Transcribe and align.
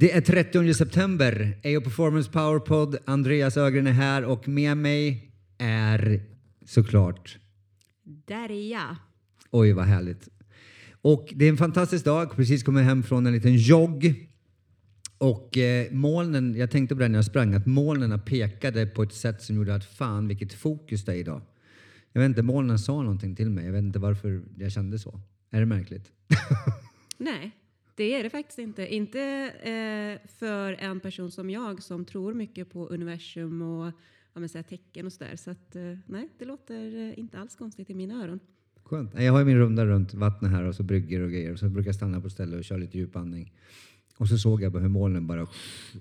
Det 0.00 0.12
är 0.12 0.20
30 0.20 0.74
september. 0.74 1.60
AO 1.64 1.80
Performance 1.80 2.30
Powerpod. 2.30 2.96
Andreas 3.04 3.56
Ögren 3.56 3.86
är 3.86 3.92
här 3.92 4.24
och 4.24 4.48
med 4.48 4.76
mig 4.76 5.32
är 5.58 6.22
såklart... 6.66 7.38
Där 8.04 8.50
är 8.50 8.70
jag. 8.70 8.96
Oj, 9.50 9.72
vad 9.72 9.84
härligt. 9.84 10.28
Och 11.02 11.28
det 11.34 11.44
är 11.44 11.48
en 11.48 11.56
fantastisk 11.56 12.04
dag. 12.04 12.36
Precis 12.36 12.62
kommit 12.62 12.84
hem 12.84 13.02
från 13.02 13.26
en 13.26 13.32
liten 13.32 13.56
jogg. 13.56 14.28
Och 15.18 15.58
eh, 15.58 15.92
molnen, 15.92 16.54
jag 16.56 16.70
tänkte 16.70 16.94
på 16.94 17.00
det 17.02 17.08
när 17.08 17.18
jag 17.18 17.24
sprang, 17.24 17.54
att 17.54 17.66
molnen 17.66 18.20
pekade 18.20 18.86
på 18.86 19.02
ett 19.02 19.14
sätt 19.14 19.42
som 19.42 19.56
gjorde 19.56 19.74
att 19.74 19.84
fan 19.84 20.28
vilket 20.28 20.52
fokus 20.52 21.04
det 21.04 21.12
är 21.12 21.16
idag. 21.16 21.42
Jag 22.12 22.20
vet 22.20 22.28
inte, 22.28 22.42
molnen 22.42 22.78
sa 22.78 23.02
någonting 23.02 23.36
till 23.36 23.50
mig. 23.50 23.64
Jag 23.64 23.72
vet 23.72 23.82
inte 23.82 23.98
varför 23.98 24.42
jag 24.58 24.72
kände 24.72 24.98
så. 24.98 25.20
Är 25.50 25.60
det 25.60 25.66
märkligt? 25.66 26.12
Nej, 27.18 27.57
det 27.98 28.14
är 28.14 28.22
det 28.22 28.30
faktiskt 28.30 28.58
inte. 28.58 28.94
Inte 28.94 29.20
eh, 29.62 30.28
för 30.28 30.72
en 30.72 31.00
person 31.00 31.30
som 31.30 31.50
jag 31.50 31.82
som 31.82 32.04
tror 32.04 32.34
mycket 32.34 32.70
på 32.70 32.86
universum 32.86 33.62
och 33.62 33.86
ja, 34.32 34.40
men, 34.40 34.48
så 34.48 34.58
här, 34.58 34.62
tecken 34.62 35.06
och 35.06 35.12
sådär. 35.12 35.36
Så 35.36 35.50
att, 35.50 35.76
eh, 35.76 35.98
nej, 36.06 36.28
det 36.38 36.44
låter 36.44 36.96
eh, 36.96 37.18
inte 37.18 37.38
alls 37.38 37.56
konstigt 37.56 37.90
i 37.90 37.94
mina 37.94 38.24
öron. 38.24 38.40
Skönt. 38.82 39.14
Jag 39.14 39.32
har 39.32 39.38
ju 39.38 39.44
min 39.44 39.58
runda 39.58 39.86
runt 39.86 40.14
vattnet 40.14 40.50
här 40.50 40.64
och 40.64 40.74
så 40.74 40.82
brygger 40.82 41.20
och 41.20 41.30
grejer. 41.30 41.52
Och 41.52 41.58
så 41.58 41.68
brukar 41.68 41.88
jag 41.88 41.94
stanna 41.94 42.20
på 42.20 42.26
ett 42.26 42.32
ställe 42.32 42.56
och 42.56 42.64
köra 42.64 42.78
lite 42.78 42.98
djupandning. 42.98 43.52
Och 44.16 44.28
så 44.28 44.38
såg 44.38 44.62
jag 44.62 44.70
hur 44.70 44.88
molnen 44.88 45.26
bara 45.26 45.46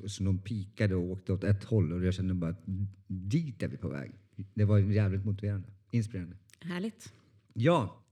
så 0.08 0.24
de 0.24 0.38
pikade 0.38 0.96
och 0.96 1.12
åkte 1.12 1.34
åt 1.34 1.44
ett 1.44 1.64
håll 1.64 1.94
och 1.94 2.06
jag 2.06 2.14
kände 2.14 2.34
bara 2.34 2.52
att 2.52 2.64
dit 3.08 3.64
är 3.64 3.68
vi 3.68 3.78
på 3.78 3.90
väg. 3.90 4.12
Det 4.54 4.66
var 4.66 4.78
jävligt 4.78 5.26
motiverande, 5.26 5.68
inspirerande. 5.92 6.36
Härligt. 6.60 7.14
Ja, 7.54 8.04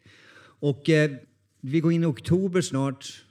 och 0.59 0.89
eh, 0.89 1.11
vi 1.61 1.80
går 1.80 1.91
in 1.91 2.03
i 2.03 2.05
oktober 2.05 2.61
snart. 2.61 3.24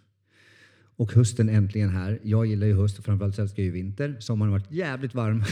Och 0.96 1.12
hösten 1.12 1.48
äntligen 1.48 1.88
här. 1.90 2.18
Jag 2.22 2.46
gillar 2.46 2.66
ju 2.66 2.74
höst 2.74 2.98
och 2.98 3.04
framförallt 3.04 3.38
älskar 3.38 3.62
jag 3.62 3.66
ju 3.66 3.72
vinter. 3.72 4.16
Sommaren 4.20 4.52
har 4.52 4.58
varit 4.58 4.72
jävligt 4.72 5.14
varm. 5.14 5.42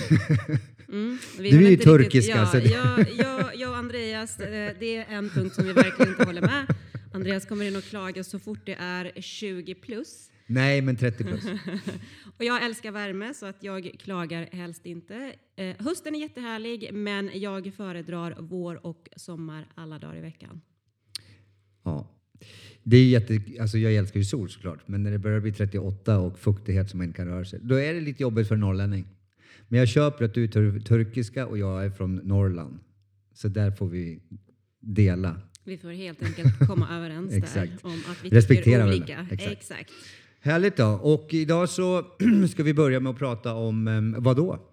Mm, 0.89 1.19
vi 1.39 1.51
Du 1.51 1.57
är 1.57 1.61
ju 1.61 1.67
riktigt- 1.69 1.85
turkiska, 1.85 2.49
Ja, 2.53 2.61
jag, 2.63 3.07
jag, 3.17 3.57
jag 3.57 3.71
och 3.71 3.77
Andreas, 3.77 4.41
eh, 4.41 4.73
det 4.81 4.97
är 4.97 5.05
en 5.09 5.29
punkt 5.29 5.55
som 5.55 5.65
vi 5.65 5.73
verkligen 5.73 6.13
inte 6.13 6.25
håller 6.25 6.41
med. 6.41 6.67
Andreas 7.13 7.47
kommer 7.47 7.65
in 7.65 7.77
och 7.77 7.83
klagar 7.85 8.23
så 8.23 8.39
fort 8.39 8.67
det 8.67 8.75
är 8.75 9.13
20 9.21 9.75
plus. 9.75 10.29
Nej, 10.47 10.83
men 10.83 10.97
30 10.97 11.25
plus. 11.25 11.45
Och 12.39 12.45
jag 12.45 12.65
älskar 12.65 12.91
värme 12.93 13.35
så 13.35 13.47
att 13.47 13.57
jag 13.65 13.93
klagar 13.99 14.49
helst 14.53 14.87
inte. 14.87 15.33
Eh, 15.57 15.77
hösten 15.79 16.15
är 16.15 16.19
jättehärlig 16.21 16.91
men 16.93 17.31
jag 17.35 17.75
föredrar 17.77 18.37
vår 18.41 18.87
och 18.87 19.09
sommar 19.17 19.69
alla 19.75 19.99
dagar 19.99 20.17
i 20.17 20.21
veckan. 20.21 20.61
Ja. 21.85 22.09
Det 22.83 22.97
är 22.97 23.05
jätte, 23.05 23.41
alltså 23.61 23.79
jag 23.79 23.95
älskar 23.95 24.21
ju 24.21 24.25
sol 24.25 24.51
såklart, 24.51 24.79
men 24.87 25.03
när 25.03 25.11
det 25.11 25.19
börjar 25.19 25.41
bli 25.41 25.53
38 25.53 26.19
och 26.19 26.39
fuktighet 26.39 26.91
som 26.91 26.99
man 26.99 27.07
inte 27.07 27.17
kan 27.17 27.27
röra 27.27 27.45
sig, 27.45 27.61
då 27.63 27.75
är 27.75 27.95
det 27.95 28.01
lite 28.01 28.23
jobbigt 28.23 28.49
för 28.49 28.55
en 28.55 28.61
norrlänning. 28.61 29.05
Men 29.69 29.79
jag 29.79 29.89
köper 29.89 30.25
att 30.25 30.35
du 30.35 30.45
är 30.45 30.49
tur- 30.49 30.81
turkiska 30.81 31.47
och 31.47 31.59
jag 31.59 31.85
är 31.85 31.91
från 31.91 32.17
Norrland. 32.17 32.79
Så 33.35 33.49
där 33.49 33.71
får 33.71 33.89
vi 33.89 34.21
dela. 34.81 35.41
Vi 35.65 35.79
får 35.79 35.91
helt 35.91 36.23
enkelt 36.23 36.59
komma 36.69 36.89
överens 36.97 37.55
där 37.55 37.71
om 37.83 37.93
att 38.11 38.25
vi 38.25 38.29
Respektera 38.29 38.85
tycker 38.93 38.97
olika. 38.97 39.27
Exakt. 39.31 39.53
Exakt. 39.53 39.91
Härligt 40.41 40.77
då. 40.77 40.87
Och 40.87 41.35
idag 41.35 41.69
så 41.69 42.07
ska 42.51 42.63
vi 42.63 42.75
börja 42.75 43.01
med 43.01 43.11
att 43.11 43.19
prata 43.19 43.55
om 43.55 43.89
um, 43.89 44.15
vad 44.19 44.37
då? 44.37 44.72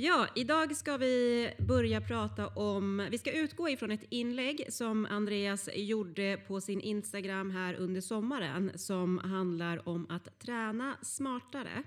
Ja, 0.00 0.26
idag 0.34 0.76
ska 0.76 0.96
vi 0.96 1.50
börja 1.58 2.00
prata 2.00 2.48
om, 2.48 3.08
vi 3.10 3.18
ska 3.18 3.32
utgå 3.32 3.68
ifrån 3.68 3.90
ett 3.90 4.04
inlägg 4.08 4.66
som 4.68 5.06
Andreas 5.06 5.68
gjorde 5.74 6.40
på 6.46 6.60
sin 6.60 6.80
Instagram 6.80 7.50
här 7.50 7.74
under 7.74 8.00
sommaren 8.00 8.72
som 8.74 9.18
handlar 9.18 9.88
om 9.88 10.06
att 10.10 10.38
träna 10.38 10.96
smartare 11.02 11.82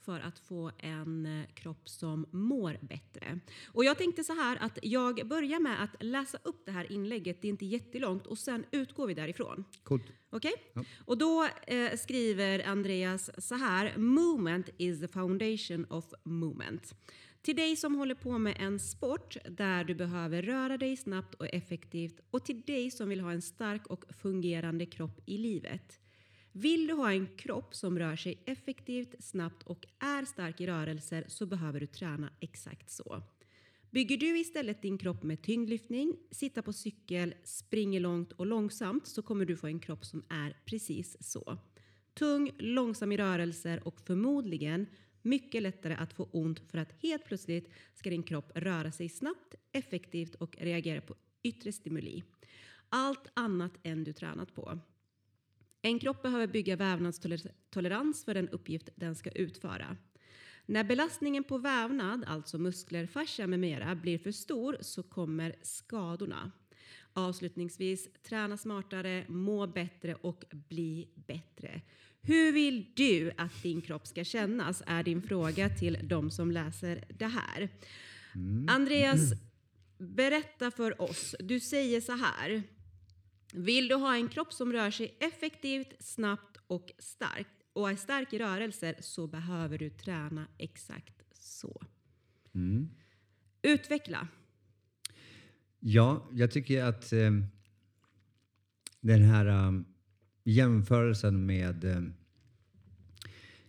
för 0.00 0.20
att 0.20 0.38
få 0.38 0.70
en 0.78 1.26
eh, 1.26 1.46
kropp 1.54 1.88
som 1.88 2.26
mår 2.30 2.78
bättre. 2.80 3.40
Och 3.66 3.84
jag 3.84 3.98
tänkte 3.98 4.24
så 4.24 4.32
här 4.32 4.58
att 4.60 4.78
jag 4.82 5.28
börjar 5.28 5.60
med 5.60 5.82
att 5.82 6.02
läsa 6.02 6.38
upp 6.42 6.62
det 6.66 6.72
här 6.72 6.92
inlägget, 6.92 7.42
det 7.42 7.48
är 7.48 7.50
inte 7.50 7.66
jättelångt, 7.66 8.26
och 8.26 8.38
sen 8.38 8.64
utgår 8.70 9.06
vi 9.06 9.14
därifrån. 9.14 9.64
Coolt. 9.82 10.06
Okej? 10.30 10.52
Ja. 10.74 10.84
Och 11.04 11.18
då 11.18 11.48
eh, 11.66 11.96
skriver 11.96 12.68
Andreas 12.68 13.30
så 13.46 13.54
här. 13.54 13.96
Movement 13.96 14.68
is 14.76 15.00
the 15.00 15.08
foundation 15.08 15.86
of 15.90 16.04
movement. 16.24 16.94
Till 17.42 17.56
dig 17.56 17.76
som 17.76 17.94
håller 17.94 18.14
på 18.14 18.38
med 18.38 18.56
en 18.58 18.78
sport 18.78 19.36
där 19.50 19.84
du 19.84 19.94
behöver 19.94 20.42
röra 20.42 20.76
dig 20.78 20.96
snabbt 20.96 21.34
och 21.34 21.54
effektivt 21.54 22.20
och 22.30 22.44
till 22.44 22.60
dig 22.60 22.90
som 22.90 23.08
vill 23.08 23.20
ha 23.20 23.32
en 23.32 23.42
stark 23.42 23.86
och 23.86 24.04
fungerande 24.22 24.86
kropp 24.86 25.20
i 25.26 25.38
livet. 25.38 26.00
Vill 26.52 26.86
du 26.86 26.94
ha 26.94 27.12
en 27.12 27.26
kropp 27.36 27.74
som 27.74 27.98
rör 27.98 28.16
sig 28.16 28.42
effektivt, 28.46 29.24
snabbt 29.24 29.62
och 29.62 29.86
är 29.98 30.24
stark 30.24 30.60
i 30.60 30.66
rörelser 30.66 31.24
så 31.28 31.46
behöver 31.46 31.80
du 31.80 31.86
träna 31.86 32.30
exakt 32.40 32.90
så. 32.90 33.22
Bygger 33.90 34.16
du 34.16 34.38
istället 34.38 34.82
din 34.82 34.98
kropp 34.98 35.22
med 35.22 35.42
tyngdlyftning, 35.42 36.16
sitta 36.30 36.62
på 36.62 36.72
cykel, 36.72 37.34
springer 37.44 38.00
långt 38.00 38.32
och 38.32 38.46
långsamt 38.46 39.06
så 39.06 39.22
kommer 39.22 39.44
du 39.44 39.56
få 39.56 39.66
en 39.66 39.80
kropp 39.80 40.04
som 40.04 40.24
är 40.28 40.56
precis 40.64 41.16
så. 41.20 41.58
Tung, 42.14 42.50
långsam 42.58 43.12
i 43.12 43.16
rörelser 43.16 43.88
och 43.88 44.00
förmodligen 44.00 44.86
mycket 45.28 45.62
lättare 45.62 45.94
att 45.94 46.12
få 46.12 46.28
ont 46.32 46.60
för 46.70 46.78
att 46.78 46.92
helt 47.02 47.24
plötsligt 47.24 47.70
ska 47.94 48.10
din 48.10 48.22
kropp 48.22 48.52
röra 48.54 48.92
sig 48.92 49.08
snabbt, 49.08 49.54
effektivt 49.72 50.34
och 50.34 50.56
reagera 50.60 51.00
på 51.00 51.14
yttre 51.42 51.72
stimuli. 51.72 52.22
Allt 52.88 53.30
annat 53.34 53.72
än 53.82 54.04
du 54.04 54.12
tränat 54.12 54.54
på. 54.54 54.78
En 55.82 55.98
kropp 55.98 56.22
behöver 56.22 56.46
bygga 56.46 56.76
vävnadstolerans 56.76 58.24
för 58.24 58.34
den 58.34 58.48
uppgift 58.48 58.88
den 58.94 59.14
ska 59.14 59.30
utföra. 59.30 59.96
När 60.66 60.84
belastningen 60.84 61.44
på 61.44 61.58
vävnad, 61.58 62.24
alltså 62.26 62.58
muskler, 62.58 63.06
fascia 63.06 63.46
med 63.46 63.60
mera, 63.60 63.94
blir 63.94 64.18
för 64.18 64.32
stor 64.32 64.78
så 64.80 65.02
kommer 65.02 65.56
skadorna. 65.62 66.52
Avslutningsvis, 67.18 68.08
träna 68.22 68.56
smartare, 68.56 69.24
må 69.28 69.66
bättre 69.66 70.14
och 70.14 70.44
bli 70.50 71.08
bättre. 71.14 71.80
Hur 72.20 72.52
vill 72.52 72.86
du 72.96 73.32
att 73.36 73.62
din 73.62 73.80
kropp 73.80 74.06
ska 74.06 74.24
kännas? 74.24 74.82
är 74.86 75.02
din 75.02 75.22
fråga 75.22 75.68
till 75.68 75.98
de 76.02 76.30
som 76.30 76.50
läser 76.50 77.04
det 77.18 77.26
här. 77.26 77.68
Andreas, 78.68 79.20
berätta 79.98 80.70
för 80.70 81.02
oss. 81.02 81.34
Du 81.38 81.60
säger 81.60 82.00
så 82.00 82.12
här. 82.12 82.62
Vill 83.52 83.88
du 83.88 83.94
ha 83.94 84.14
en 84.14 84.28
kropp 84.28 84.52
som 84.52 84.72
rör 84.72 84.90
sig 84.90 85.16
effektivt, 85.20 85.94
snabbt 86.00 86.56
och 86.66 86.92
starkt 86.98 87.58
och 87.72 87.90
är 87.90 87.96
stark 87.96 88.32
i 88.32 88.38
rörelser 88.38 88.94
så 89.00 89.26
behöver 89.26 89.78
du 89.78 89.90
träna 89.90 90.46
exakt 90.58 91.22
så. 91.32 91.82
Mm. 92.54 92.88
Utveckla. 93.62 94.28
Ja, 95.80 96.28
jag 96.32 96.50
tycker 96.50 96.84
att 96.84 97.12
eh, 97.12 97.30
den 99.00 99.22
här 99.22 99.46
eh, 99.46 99.80
jämförelsen 100.44 101.46
med 101.46 101.84
eh, 101.84 102.02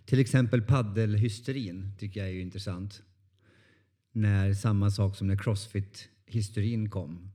till 0.05 0.19
exempel 0.19 0.61
paddelhysterin 0.61 1.91
tycker 1.97 2.19
jag 2.19 2.29
är 2.29 2.33
ju 2.33 2.41
intressant. 2.41 3.01
När 4.11 4.53
samma 4.53 4.91
sak 4.91 5.15
som 5.15 5.27
när 5.27 5.35
crossfit-hysterin 5.35 6.89
kom. 6.89 7.31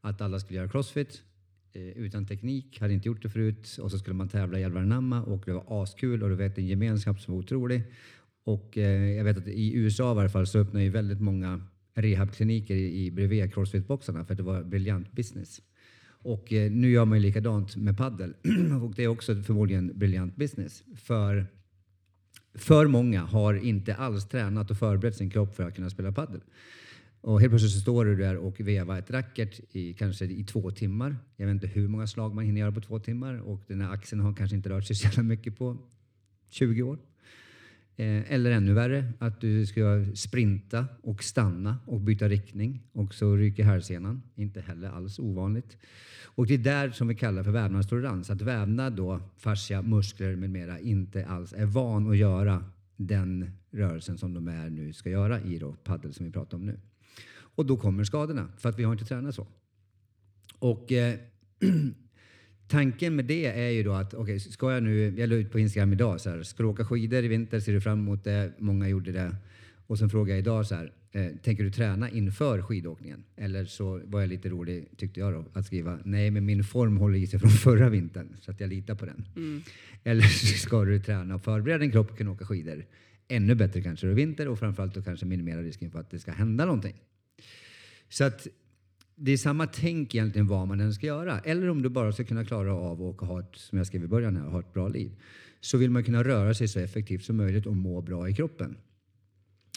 Att 0.00 0.20
alla 0.20 0.40
skulle 0.40 0.58
göra 0.58 0.68
crossfit 0.68 1.22
eh, 1.72 1.82
utan 1.82 2.26
teknik, 2.26 2.80
hade 2.80 2.94
inte 2.94 3.08
gjort 3.08 3.22
det 3.22 3.28
förut 3.28 3.78
och 3.80 3.90
så 3.90 3.98
skulle 3.98 4.14
man 4.14 4.28
tävla 4.28 4.58
i 4.58 4.64
Alvaranamma 4.64 5.22
och 5.22 5.42
det 5.46 5.52
var 5.52 5.82
askul 5.82 6.22
och 6.22 6.28
du 6.28 6.34
vet 6.36 6.58
en 6.58 6.66
gemenskap 6.66 7.20
som 7.20 7.34
var 7.34 7.40
otrolig. 7.40 7.82
Och 8.44 8.78
eh, 8.78 9.10
jag 9.10 9.24
vet 9.24 9.38
att 9.38 9.48
i 9.48 9.74
USA 9.74 10.12
i 10.12 10.14
varje 10.14 10.30
fall 10.30 10.46
så 10.46 10.58
öppnade 10.58 10.84
ju 10.84 10.90
väldigt 10.90 11.20
många 11.20 11.66
rehabkliniker 11.94 12.74
i, 12.74 13.06
i 13.06 13.10
bredvid 13.10 13.54
crossfitboxarna 13.54 14.24
för 14.24 14.34
att 14.34 14.38
det 14.38 14.42
var 14.42 14.62
briljant 14.62 15.12
business. 15.12 15.62
Och 16.06 16.52
eh, 16.52 16.70
nu 16.70 16.90
gör 16.90 17.04
man 17.04 17.18
ju 17.18 17.22
likadant 17.22 17.76
med 17.76 17.96
paddel 17.96 18.34
och 18.82 18.94
det 18.94 19.04
är 19.04 19.08
också 19.08 19.42
förmodligen 19.42 19.98
briljant 19.98 20.36
business. 20.36 20.84
För 20.96 21.46
för 22.54 22.86
många 22.86 23.22
har 23.22 23.54
inte 23.54 23.94
alls 23.94 24.28
tränat 24.28 24.70
och 24.70 24.78
förberett 24.78 25.16
sin 25.16 25.30
kropp 25.30 25.54
för 25.54 25.68
att 25.68 25.74
kunna 25.74 25.90
spela 25.90 26.12
paddel. 26.12 26.40
Och 27.20 27.40
helt 27.40 27.50
plötsligt 27.50 27.72
så 27.72 27.80
står 27.80 28.04
du 28.04 28.16
där 28.16 28.36
och 28.36 28.60
vevar 28.60 28.98
ett 28.98 29.10
racket 29.10 29.60
i 29.72 29.94
kanske 29.94 30.24
i 30.24 30.44
två 30.44 30.70
timmar. 30.70 31.16
Jag 31.36 31.46
vet 31.46 31.54
inte 31.54 31.66
hur 31.66 31.88
många 31.88 32.06
slag 32.06 32.34
man 32.34 32.44
hinner 32.44 32.60
göra 32.60 32.72
på 32.72 32.80
två 32.80 32.98
timmar 32.98 33.34
och 33.34 33.62
den 33.66 33.80
här 33.80 33.92
axeln 33.92 34.20
har 34.20 34.34
kanske 34.34 34.56
inte 34.56 34.68
rört 34.68 34.84
sig 34.84 34.96
så 34.96 35.06
jävla 35.06 35.22
mycket 35.22 35.58
på 35.58 35.78
20 36.50 36.82
år. 36.82 36.98
Eh, 37.96 38.32
eller 38.32 38.50
ännu 38.50 38.72
värre, 38.72 39.12
att 39.18 39.40
du 39.40 39.66
ska 39.66 40.04
sprinta 40.14 40.86
och 41.02 41.24
stanna 41.24 41.78
och 41.86 42.00
byta 42.00 42.28
riktning 42.28 42.82
och 42.92 43.14
så 43.14 43.36
ryker 43.36 43.64
hälsenan. 43.64 44.22
Inte 44.34 44.60
heller 44.60 44.88
alls 44.88 45.18
ovanligt. 45.18 45.76
Och 46.24 46.46
det 46.46 46.54
är 46.54 46.58
där 46.58 46.90
som 46.90 47.08
vi 47.08 47.14
kallar 47.14 47.42
för 47.42 47.50
vävnadstolerans. 47.50 48.30
Att 48.30 48.42
vävnad 48.42 48.92
då, 48.92 49.20
fascia, 49.38 49.82
muskler 49.82 50.36
med 50.36 50.50
mera 50.50 50.78
inte 50.80 51.26
alls 51.26 51.52
är 51.52 51.66
van 51.66 52.10
att 52.10 52.16
göra 52.16 52.64
den 52.96 53.50
rörelsen 53.70 54.18
som 54.18 54.34
de 54.34 54.48
är 54.48 54.70
nu 54.70 54.92
ska 54.92 55.10
göra 55.10 55.40
i 55.40 55.58
då 55.58 55.72
paddel 55.72 56.14
som 56.14 56.26
vi 56.26 56.32
pratar 56.32 56.56
om 56.56 56.66
nu. 56.66 56.80
Och 57.34 57.66
då 57.66 57.76
kommer 57.76 58.04
skadorna 58.04 58.48
för 58.58 58.68
att 58.68 58.78
vi 58.78 58.84
har 58.84 58.92
inte 58.92 59.04
tränat 59.04 59.34
så. 59.34 59.46
Och 60.58 60.92
eh, 60.92 61.18
tanken 62.68 63.16
med 63.16 63.24
det 63.24 63.46
är 63.46 63.70
ju 63.70 63.82
då 63.82 63.92
att 63.92 64.14
okej, 64.14 64.40
ska 64.40 64.72
jag 64.72 64.82
nu, 64.82 65.14
jag 65.18 65.28
la 65.28 65.34
ut 65.34 65.52
på 65.52 65.58
Instagram 65.58 65.92
idag 65.92 66.20
så 66.20 66.30
här, 66.30 66.42
ska 66.42 66.62
du 66.62 66.68
åka 66.68 66.84
skidor 66.84 67.24
i 67.24 67.28
vinter? 67.28 67.60
Ser 67.60 67.72
du 67.72 67.80
fram 67.80 67.98
emot 67.98 68.24
det? 68.24 68.52
Många 68.58 68.88
gjorde 68.88 69.12
det. 69.12 69.36
Och 69.86 69.98
sen 69.98 70.10
frågade 70.10 70.30
jag 70.30 70.38
idag 70.38 70.66
så 70.66 70.74
här, 70.74 70.92
eh, 71.12 71.26
tänker 71.42 71.64
du 71.64 71.70
träna 71.70 72.10
inför 72.10 72.62
skidåkningen? 72.62 73.24
Eller 73.36 73.64
så 73.64 74.00
var 74.04 74.20
jag 74.20 74.28
lite 74.28 74.48
rolig, 74.48 74.88
tyckte 74.96 75.20
jag 75.20 75.32
då, 75.32 75.44
att 75.52 75.66
skriva 75.66 75.98
nej, 76.04 76.30
men 76.30 76.46
min 76.46 76.64
form 76.64 76.96
håller 76.96 77.18
i 77.18 77.26
sig 77.26 77.40
från 77.40 77.50
förra 77.64 77.88
vintern 77.88 78.36
så 78.40 78.50
att 78.50 78.60
jag 78.60 78.68
litar 78.68 78.94
på 78.94 79.06
den. 79.06 79.24
Eller 80.04 80.22
så 80.22 80.46
ska 80.66 80.84
du 80.84 81.00
träna 81.00 81.34
och 81.34 81.44
förbereda 81.44 81.78
din 81.78 81.92
kropp 81.92 82.10
och 82.10 82.18
kunna 82.18 82.30
åka 82.30 82.46
skidor. 82.46 82.84
Ännu 83.28 83.54
bättre 83.54 83.82
kanske 83.82 84.06
i 84.06 84.14
vinter 84.14 84.48
och 84.48 84.58
framförallt 84.58 84.94
då 84.94 85.02
kanske 85.02 85.26
minimera 85.26 85.62
risken 85.62 85.90
för 85.90 86.00
att 86.00 86.10
det 86.10 86.18
ska 86.18 86.32
hända 86.32 86.64
någonting. 86.64 86.94
Så 88.08 88.24
att 88.24 88.46
det 89.16 89.32
är 89.32 89.36
samma 89.36 89.66
tänk 89.66 90.14
egentligen 90.14 90.46
vad 90.46 90.68
man 90.68 90.80
än 90.80 90.94
ska 90.94 91.06
göra. 91.06 91.38
Eller 91.38 91.70
om 91.70 91.82
du 91.82 91.88
bara 91.88 92.12
ska 92.12 92.24
kunna 92.24 92.44
klara 92.44 92.74
av 92.74 93.02
att 93.02 93.28
ha 93.28 93.40
ett, 93.40 93.56
som 93.56 93.78
jag 93.78 93.86
skrev 93.86 94.04
i 94.04 94.06
början 94.06 94.36
här, 94.36 94.44
ha 94.44 94.60
ett 94.60 94.72
bra 94.72 94.88
liv. 94.88 95.10
Så 95.60 95.78
vill 95.78 95.90
man 95.90 96.04
kunna 96.04 96.24
röra 96.24 96.54
sig 96.54 96.68
så 96.68 96.78
effektivt 96.78 97.24
som 97.24 97.36
möjligt 97.36 97.66
och 97.66 97.76
må 97.76 98.00
bra 98.00 98.28
i 98.28 98.34
kroppen. 98.34 98.76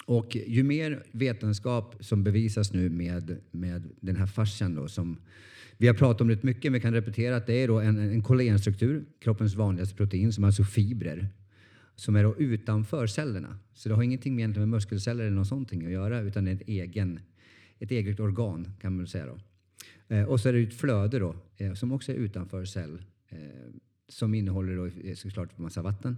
Och 0.05 0.35
ju 0.47 0.63
mer 0.63 1.03
vetenskap 1.11 1.95
som 1.99 2.23
bevisas 2.23 2.73
nu 2.73 2.89
med, 2.89 3.37
med 3.51 3.89
den 3.99 4.15
här 4.15 4.27
fascian 4.27 4.75
då 4.75 4.87
som 4.87 5.17
vi 5.77 5.87
har 5.87 5.93
pratat 5.93 6.21
om 6.21 6.29
rätt 6.29 6.43
mycket, 6.43 6.63
men 6.63 6.73
vi 6.73 6.79
kan 6.79 6.93
repetera 6.93 7.35
att 7.35 7.47
det 7.47 7.53
är 7.53 7.67
då 7.67 7.79
en, 7.79 7.99
en 7.99 8.23
kollagenstruktur, 8.23 9.05
kroppens 9.19 9.55
vanligaste 9.55 9.95
protein, 9.95 10.33
som 10.33 10.43
är 10.43 10.47
alltså 10.47 10.63
fibrer, 10.63 11.29
som 11.95 12.15
är 12.15 12.23
då 12.23 12.35
utanför 12.37 13.07
cellerna. 13.07 13.59
Så 13.73 13.89
det 13.89 13.95
har 13.95 14.03
ingenting 14.03 14.35
med 14.35 14.67
muskelceller 14.67 15.23
eller 15.23 15.35
något 15.35 15.47
sånt 15.47 15.73
att 15.73 15.91
göra, 15.91 16.19
utan 16.19 16.45
det 16.45 16.51
är 16.51 16.55
en 16.55 16.61
egen, 16.67 17.19
ett 17.79 17.91
eget 17.91 18.19
organ 18.19 18.71
kan 18.81 18.97
man 18.97 19.07
säga. 19.07 19.25
Då. 19.25 19.37
Eh, 20.15 20.23
och 20.23 20.39
så 20.39 20.49
är 20.49 20.53
det 20.53 20.59
ett 20.59 20.73
flöde 20.73 21.19
då, 21.19 21.35
eh, 21.57 21.73
som 21.73 21.91
också 21.91 22.11
är 22.11 22.15
utanför 22.15 22.65
cell, 22.65 23.03
eh, 23.29 23.39
som 24.09 24.33
innehåller 24.33 24.75
då, 24.75 24.85
eh, 24.85 25.15
såklart 25.15 25.57
massa 25.57 25.81
vatten. 25.81 26.17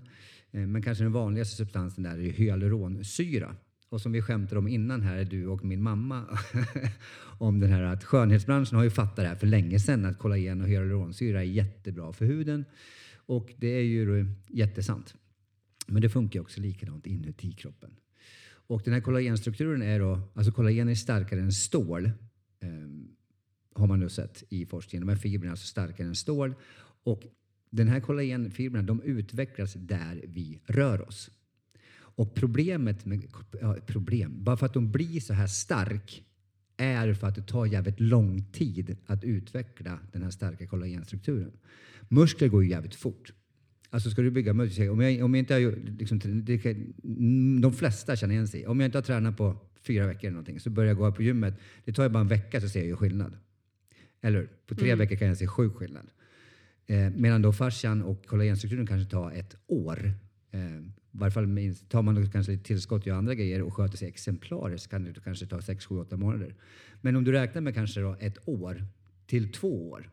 Eh, 0.52 0.68
men 0.68 0.82
kanske 0.82 1.04
den 1.04 1.14
vanligaste 1.14 1.56
substansen 1.56 2.04
där 2.04 2.20
är 2.20 2.32
hyaluronsyra. 2.32 3.56
Och 3.90 4.02
som 4.02 4.12
vi 4.12 4.22
skämtade 4.22 4.60
om 4.60 4.68
innan 4.68 5.02
här, 5.02 5.24
du 5.24 5.48
och 5.48 5.66
min 5.66 5.82
mamma, 5.82 6.40
om 7.40 7.60
den 7.60 7.70
här 7.70 7.84
att 7.84 8.04
skönhetsbranschen 8.04 8.76
har 8.76 8.84
ju 8.84 8.90
fattat 8.90 9.16
det 9.16 9.28
här 9.28 9.36
för 9.36 9.48
länge 9.48 9.80
sedan 9.80 10.06
att 10.06 10.18
kollagen 10.18 10.62
och 10.62 10.68
hyaluronsyra 10.68 11.40
är 11.40 11.48
jättebra 11.48 12.14
för 12.14 12.26
huden. 12.26 12.66
Och 13.16 13.54
det 13.58 13.68
är 13.68 13.84
ju 13.84 14.26
jättesant. 14.48 15.16
Men 15.88 16.02
det 16.02 16.10
funkar 16.10 16.40
också 16.40 16.62
likadant 16.62 17.08
inuti 17.08 17.52
kroppen. 17.52 17.92
Och 18.68 18.82
den 18.86 18.94
här 18.94 19.02
kollagenstrukturen 19.02 19.82
är 19.82 20.00
då, 20.00 20.20
alltså 20.34 20.52
kollagen 20.52 20.90
är 20.90 20.96
starkare 20.96 21.40
än 21.40 21.52
stål. 21.52 22.06
Eh, 22.60 22.70
har 23.74 23.88
man 23.88 24.00
nu 24.00 24.10
sett 24.10 24.44
i 24.50 24.66
forskningen. 24.66 25.08
De 25.08 25.14
här 25.14 25.20
fibrerna 25.20 25.50
är 25.50 25.52
alltså 25.52 25.68
starkare 25.68 26.08
än 26.08 26.16
stål. 26.16 26.56
Och 27.04 27.24
den 27.70 27.88
här 27.88 28.00
kollagenfibrerna 28.00 28.84
de 28.84 29.02
utvecklas 29.02 29.74
där 29.74 30.22
vi 30.28 30.60
rör 30.66 31.08
oss. 31.08 31.32
Och 32.18 32.36
problemet 32.36 33.06
med 33.06 33.24
ja, 33.62 33.78
problem, 33.86 34.44
bara 34.44 34.58
för 34.58 34.66
att 34.66 34.74
de 34.74 34.92
blir 34.92 35.20
så 35.20 35.34
här 35.34 35.48
stark 35.48 36.24
är 36.78 37.14
för 37.14 37.28
att 37.28 37.36
det 37.36 37.42
tar 37.42 37.66
jävligt 37.66 38.00
lång 38.00 38.44
tid 38.52 38.98
att 39.06 39.24
utveckla 39.24 40.00
den 40.12 40.24
här 40.24 40.30
starka 40.30 40.68
kollagenstrukturen. 40.68 41.52
Muskler 42.10 42.48
går 42.48 42.64
ju 42.64 42.70
jävligt 42.70 42.96
fort. 42.96 43.34
Alltså 43.90 44.10
ska 44.10 44.22
du 44.22 44.32
bygga 44.32 44.54
muskler, 44.54 44.90
om 44.90 45.02
jag, 45.02 45.24
om 45.24 45.34
jag 45.36 45.40
inte 45.40 45.54
har 45.54 45.76
liksom, 46.00 46.20
det, 46.24 46.74
de 47.62 47.74
flesta 47.74 48.16
känner 48.16 48.34
igen 48.34 48.48
sig 48.48 48.68
Om 48.68 48.80
jag 48.80 48.88
inte 48.88 48.98
har 48.98 49.04
tränat 49.04 49.38
på 49.38 49.58
fyra 49.82 50.08
veckor 50.08 50.22
eller 50.22 50.32
någonting 50.32 50.60
så 50.60 50.70
börjar 50.70 50.88
jag 50.88 50.98
gå 50.98 51.12
på 51.12 51.24
gymmet. 51.24 51.60
Det 51.86 51.94
tar 51.94 52.04
ju 52.04 52.10
bara 52.10 52.20
en 52.20 52.28
vecka 52.28 52.62
så 52.62 52.70
ser 52.70 52.80
jag 52.80 52.88
ju 52.88 52.96
skillnad. 52.96 53.38
Eller 54.22 54.50
På 54.68 54.76
tre 54.76 54.88
mm. 54.88 55.00
veckor 55.00 55.16
kan 55.16 55.28
jag 55.28 55.38
se 55.38 55.48
sjuk 55.48 55.76
skillnad. 55.76 56.08
Eh, 56.88 57.10
medan 57.10 57.42
då 57.42 57.54
fascian 57.54 58.04
och 58.04 58.26
kollagenstrukturen 58.26 58.88
kanske 58.88 59.12
tar 59.12 59.32
ett 59.32 59.56
år. 59.68 60.14
Eh, 60.52 60.60
varje 61.12 61.32
fall 61.32 61.48
minst, 61.48 61.90
tar 61.90 62.02
man 62.02 62.16
då 62.16 62.30
kanske 62.32 62.52
lite 62.52 62.64
tillskott 62.64 63.08
och 63.08 63.14
andra 63.14 63.36
grejer 63.36 63.62
och 63.62 63.74
sköter 63.74 63.98
sig 63.98 64.08
exemplariskt 64.08 64.92
kan 64.92 65.04
det 65.04 65.14
kanske 65.24 65.46
ta 65.46 65.62
6, 65.62 65.86
7, 65.86 66.00
8 66.00 66.18
månader. 66.18 66.56
Men 67.02 67.16
om 67.16 67.24
du 67.24 67.32
räknar 67.32 67.62
med 67.62 67.74
kanske 67.74 68.02
då 68.02 68.16
ett 68.20 68.38
år 68.46 68.86
till 69.26 69.52
två 69.52 69.90
år. 69.90 70.10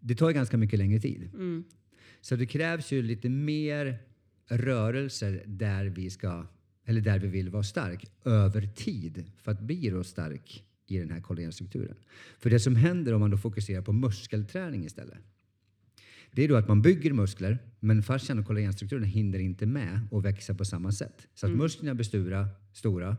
Det 0.00 0.14
tar 0.14 0.30
ganska 0.30 0.56
mycket 0.56 0.78
längre 0.78 1.00
tid. 1.00 1.30
Mm. 1.34 1.64
Så 2.22 2.36
det 2.36 2.46
krävs 2.46 2.92
ju 2.92 3.02
lite 3.02 3.28
mer 3.28 3.98
rörelser 4.48 5.42
där 5.46 5.84
vi 5.84 6.10
ska, 6.10 6.46
eller 6.84 7.00
där 7.00 7.18
vi 7.18 7.28
vill 7.28 7.50
vara 7.50 7.62
stark 7.62 8.06
över 8.24 8.66
tid 8.66 9.30
för 9.42 9.52
att 9.52 9.60
bli 9.60 9.90
då 9.90 10.04
stark 10.04 10.64
i 10.86 10.98
den 10.98 11.10
här 11.10 11.20
kollagenstrukturen. 11.20 11.96
För 12.38 12.50
det 12.50 12.60
som 12.60 12.76
händer 12.76 13.14
om 13.14 13.20
man 13.20 13.30
då 13.30 13.36
fokuserar 13.36 13.82
på 13.82 13.92
muskelträning 13.92 14.84
istället 14.84 15.18
det 16.34 16.42
är 16.42 16.48
då 16.48 16.56
att 16.56 16.68
man 16.68 16.82
bygger 16.82 17.12
muskler, 17.12 17.58
men 17.80 18.02
fascian 18.02 18.38
och 18.38 18.46
kollagenstrukturen 18.46 19.04
hinner 19.04 19.38
inte 19.38 19.66
med 19.66 20.00
att 20.12 20.24
växa 20.24 20.54
på 20.54 20.64
samma 20.64 20.92
sätt. 20.92 21.28
Så 21.34 21.46
att 21.46 21.50
mm. 21.50 21.62
musklerna 21.62 21.94
blir 21.94 22.04
stora, 22.04 22.48
stora, 22.72 23.16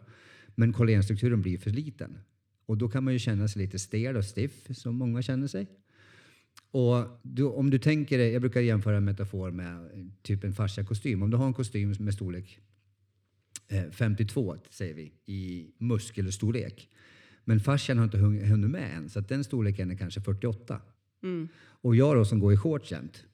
men 0.56 0.74
kollagenstrukturen 0.74 1.42
blir 1.42 1.58
för 1.58 1.70
liten. 1.70 2.18
Och 2.66 2.78
då 2.78 2.90
kan 2.90 3.04
man 3.04 3.14
ju 3.14 3.20
känna 3.20 3.48
sig 3.48 3.62
lite 3.62 3.80
stel 3.80 4.18
och 4.18 4.26
stiff, 4.26 4.78
som 4.78 4.96
många 4.96 5.22
känner 5.22 5.48
sig. 5.48 5.68
Och 6.72 7.20
du, 7.22 7.44
om 7.44 7.70
du 7.70 7.80
tänker 7.80 8.20
jag 8.20 8.42
brukar 8.42 8.62
jämföra 8.62 8.98
en 8.98 9.06
metafor 9.06 9.52
med 9.52 9.90
typ 10.22 10.44
en 10.44 10.54
fasciakostym. 10.54 11.24
Om 11.24 11.30
du 11.30 11.38
har 11.38 11.48
en 11.48 11.54
kostym 11.54 11.96
med 12.00 12.14
storlek 12.14 12.60
eh, 13.68 13.92
52, 13.92 14.58
säger 14.70 14.94
vi, 14.94 15.14
i 15.26 15.72
muskelstorlek. 15.78 16.90
Men 17.46 17.60
fascian 17.60 17.98
har 17.98 18.06
inte 18.06 18.18
hunnit 18.18 18.70
med 18.70 18.98
än, 18.98 19.10
så 19.10 19.20
att 19.20 19.30
den 19.30 19.44
storleken 19.44 19.92
är 19.92 19.96
kanske 19.96 20.22
48. 20.22 20.82
Mm. 21.24 21.48
Och 21.58 21.96
jag 21.96 22.16
då 22.16 22.26
som 22.26 22.40
går 22.40 22.54
i 22.54 22.58
shorts 22.58 22.92
jämt. 22.92 23.26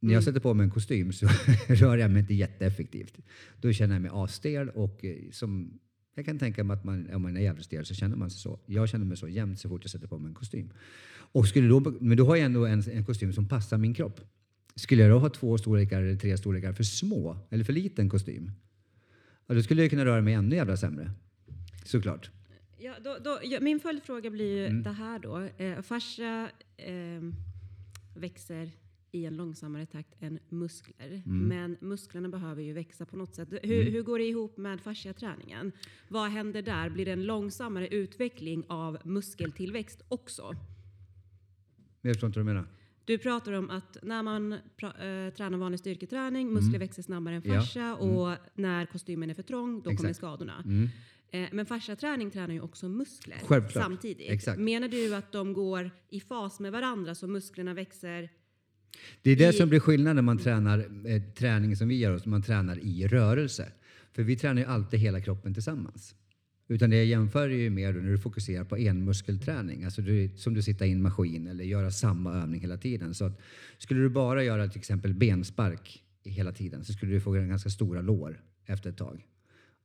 När 0.00 0.12
jag 0.12 0.22
mm. 0.22 0.22
sätter 0.22 0.40
på 0.40 0.54
mig 0.54 0.64
en 0.64 0.70
kostym 0.70 1.12
så 1.12 1.26
rör 1.68 1.96
jag 1.96 2.10
mig 2.10 2.20
inte 2.20 2.34
jätteeffektivt. 2.34 3.18
Då 3.60 3.72
känner 3.72 3.94
jag 3.94 4.02
mig 4.02 4.10
asstel 4.14 4.68
och 4.68 5.04
eh, 5.04 5.30
som 5.30 5.78
jag 6.14 6.24
kan 6.24 6.38
tänka 6.38 6.64
mig 6.64 6.74
att 6.74 6.84
man, 6.84 7.14
om 7.14 7.22
man 7.22 7.36
är 7.36 7.40
jävligt 7.40 7.64
stel 7.64 7.86
så 7.86 7.94
känner 7.94 8.16
man 8.16 8.30
sig 8.30 8.40
så. 8.40 8.58
Jag 8.66 8.88
känner 8.88 9.04
mig 9.04 9.16
så 9.16 9.28
jämt 9.28 9.60
så 9.60 9.68
fort 9.68 9.84
jag 9.84 9.90
sätter 9.90 10.06
på 10.06 10.18
mig 10.18 10.28
en 10.28 10.34
kostym. 10.34 10.72
Och 11.14 11.48
skulle 11.48 11.68
då, 11.68 11.94
men 12.00 12.16
då 12.16 12.26
har 12.26 12.36
jag 12.36 12.44
ändå 12.44 12.66
en, 12.66 12.82
en 12.90 13.04
kostym 13.04 13.32
som 13.32 13.48
passar 13.48 13.78
min 13.78 13.94
kropp. 13.94 14.20
Skulle 14.74 15.02
jag 15.02 15.10
då 15.10 15.18
ha 15.18 15.28
två 15.28 15.58
storlekar 15.58 16.02
eller 16.02 16.16
tre 16.16 16.38
storlekar 16.38 16.72
för 16.72 16.84
små 16.84 17.36
eller 17.50 17.64
för 17.64 17.72
liten 17.72 18.08
kostym, 18.08 18.50
ja, 19.46 19.54
då 19.54 19.62
skulle 19.62 19.82
jag 19.82 19.90
kunna 19.90 20.04
röra 20.04 20.20
mig 20.20 20.34
ännu 20.34 20.56
jävla 20.56 20.76
sämre. 20.76 21.10
Såklart. 21.84 22.30
Ja, 22.78 22.94
då, 23.04 23.16
då, 23.24 23.40
ja, 23.42 23.60
min 23.60 23.80
följdfråga 23.80 24.30
blir 24.30 24.56
ju 24.56 24.66
mm. 24.66 24.82
det 24.82 24.92
här 24.92 25.18
då. 25.18 25.48
Eh, 25.56 25.82
fascia 25.82 26.50
eh, 26.76 27.22
växer 28.14 28.70
i 29.12 29.26
en 29.26 29.36
långsammare 29.36 29.86
takt 29.86 30.14
än 30.20 30.38
muskler. 30.48 31.22
Mm. 31.26 31.48
Men 31.48 31.76
musklerna 31.80 32.28
behöver 32.28 32.62
ju 32.62 32.72
växa 32.72 33.06
på 33.06 33.16
något 33.16 33.34
sätt. 33.34 33.48
Hur, 33.62 33.80
mm. 33.80 33.92
hur 33.92 34.02
går 34.02 34.18
det 34.18 34.24
ihop 34.24 34.56
med 34.56 34.80
fasciaträningen? 34.80 35.72
Vad 36.08 36.30
händer 36.30 36.62
där? 36.62 36.90
Blir 36.90 37.04
det 37.04 37.12
en 37.12 37.24
långsammare 37.24 37.88
utveckling 37.88 38.64
av 38.68 38.98
muskeltillväxt 39.04 40.02
också? 40.08 40.56
Jag 42.00 42.14
förstår 42.14 42.26
inte 42.26 42.38
vad 42.38 42.46
du 42.46 42.52
menar. 42.54 42.66
Du 43.04 43.18
pratar 43.18 43.52
om 43.52 43.70
att 43.70 43.96
när 44.02 44.22
man 44.22 44.58
pra, 44.76 44.88
äh, 44.88 45.32
tränar 45.32 45.58
vanlig 45.58 45.80
styrketräning, 45.80 46.52
muskler 46.52 46.68
mm. 46.68 46.80
växer 46.80 47.02
snabbare 47.02 47.34
än 47.34 47.42
fascia 47.42 47.82
ja. 47.82 48.02
mm. 48.02 48.16
och 48.16 48.36
när 48.54 48.86
kostymen 48.86 49.30
är 49.30 49.34
för 49.34 49.42
trång, 49.42 49.82
då 49.82 49.90
Exakt. 49.90 49.96
kommer 49.96 50.12
skadorna. 50.12 50.62
Mm. 50.64 50.88
Eh, 51.30 51.48
men 51.52 51.66
fasciaträning 51.66 52.30
tränar 52.30 52.54
ju 52.54 52.60
också 52.60 52.88
muskler 52.88 53.38
Självklart. 53.44 53.84
samtidigt. 53.84 54.30
Exakt. 54.30 54.58
Menar 54.58 54.88
du 54.88 55.14
att 55.14 55.32
de 55.32 55.52
går 55.52 55.90
i 56.08 56.20
fas 56.20 56.60
med 56.60 56.72
varandra 56.72 57.14
så 57.14 57.26
musklerna 57.26 57.74
växer 57.74 58.30
det 59.22 59.30
är 59.30 59.36
det 59.36 59.48
i... 59.48 59.52
som 59.52 59.68
blir 59.68 59.80
skillnaden 59.80 60.16
när 60.16 60.22
man 60.22 60.38
tränar 60.38 60.78
eh, 61.04 61.22
träning 61.22 61.76
som 61.76 61.88
vi 61.88 61.98
gör, 61.98 62.12
och 62.12 62.26
man 62.26 62.42
tränar 62.42 62.78
i 62.78 63.06
rörelse. 63.06 63.72
För 64.12 64.22
vi 64.22 64.36
tränar 64.36 64.62
ju 64.62 64.68
alltid 64.68 65.00
hela 65.00 65.20
kroppen 65.20 65.54
tillsammans. 65.54 66.14
Utan 66.68 66.90
det 66.90 66.96
jag 66.96 67.06
jämför 67.06 67.48
är 67.48 67.56
ju 67.56 67.70
mer 67.70 67.92
när 67.92 68.10
du 68.10 68.18
fokuserar 68.18 68.64
på 68.64 68.78
en 68.78 69.04
muskelträning. 69.04 69.84
Alltså 69.84 70.02
du, 70.02 70.30
som 70.36 70.54
du 70.54 70.62
sitter 70.62 70.86
i 70.86 70.92
en 70.92 71.02
maskin 71.02 71.46
eller 71.46 71.64
göra 71.64 71.90
samma 71.90 72.34
övning 72.34 72.60
hela 72.60 72.76
tiden. 72.76 73.14
Så 73.14 73.24
att, 73.24 73.40
skulle 73.78 74.00
du 74.00 74.08
bara 74.08 74.44
göra 74.44 74.68
till 74.68 74.78
exempel 74.78 75.14
benspark 75.14 76.02
hela 76.24 76.52
tiden 76.52 76.84
så 76.84 76.92
skulle 76.92 77.12
du 77.12 77.20
få 77.20 77.32
ganska 77.32 77.70
stora 77.70 78.00
lår 78.00 78.40
efter 78.66 78.90
ett 78.90 78.96
tag. 78.96 79.26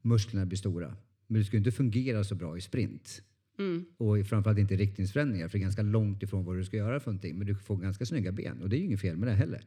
Musklerna 0.02 0.46
blir 0.46 0.58
stora. 0.58 0.96
Men 1.28 1.40
du 1.40 1.46
skulle 1.46 1.58
inte 1.58 1.72
fungera 1.72 2.24
så 2.24 2.36
bra 2.36 2.58
i 2.58 2.62
sprint. 2.62 3.22
Mm. 3.60 3.86
Och 3.98 4.28
framförallt 4.28 4.60
inte 4.60 4.76
riktningsförändringar, 4.76 5.48
för 5.48 5.58
det 5.58 5.62
är 5.62 5.64
ganska 5.64 5.82
långt 5.82 6.24
ifrån 6.24 6.46
vad 6.46 6.58
du 6.58 6.66
ska 6.66 6.78
göra 6.78 7.00
för 7.00 7.12
någonting. 7.12 7.38
Men 7.38 7.48
du 7.48 7.56
får 7.56 7.78
ganska 7.78 8.06
snygga 8.06 8.32
ben 8.32 8.62
och 8.62 8.70
det 8.70 8.76
är 8.76 8.78
ju 8.78 8.86
inget 8.86 9.02
fel 9.02 9.18
med 9.18 9.28
det 9.28 9.34
heller. 9.34 9.62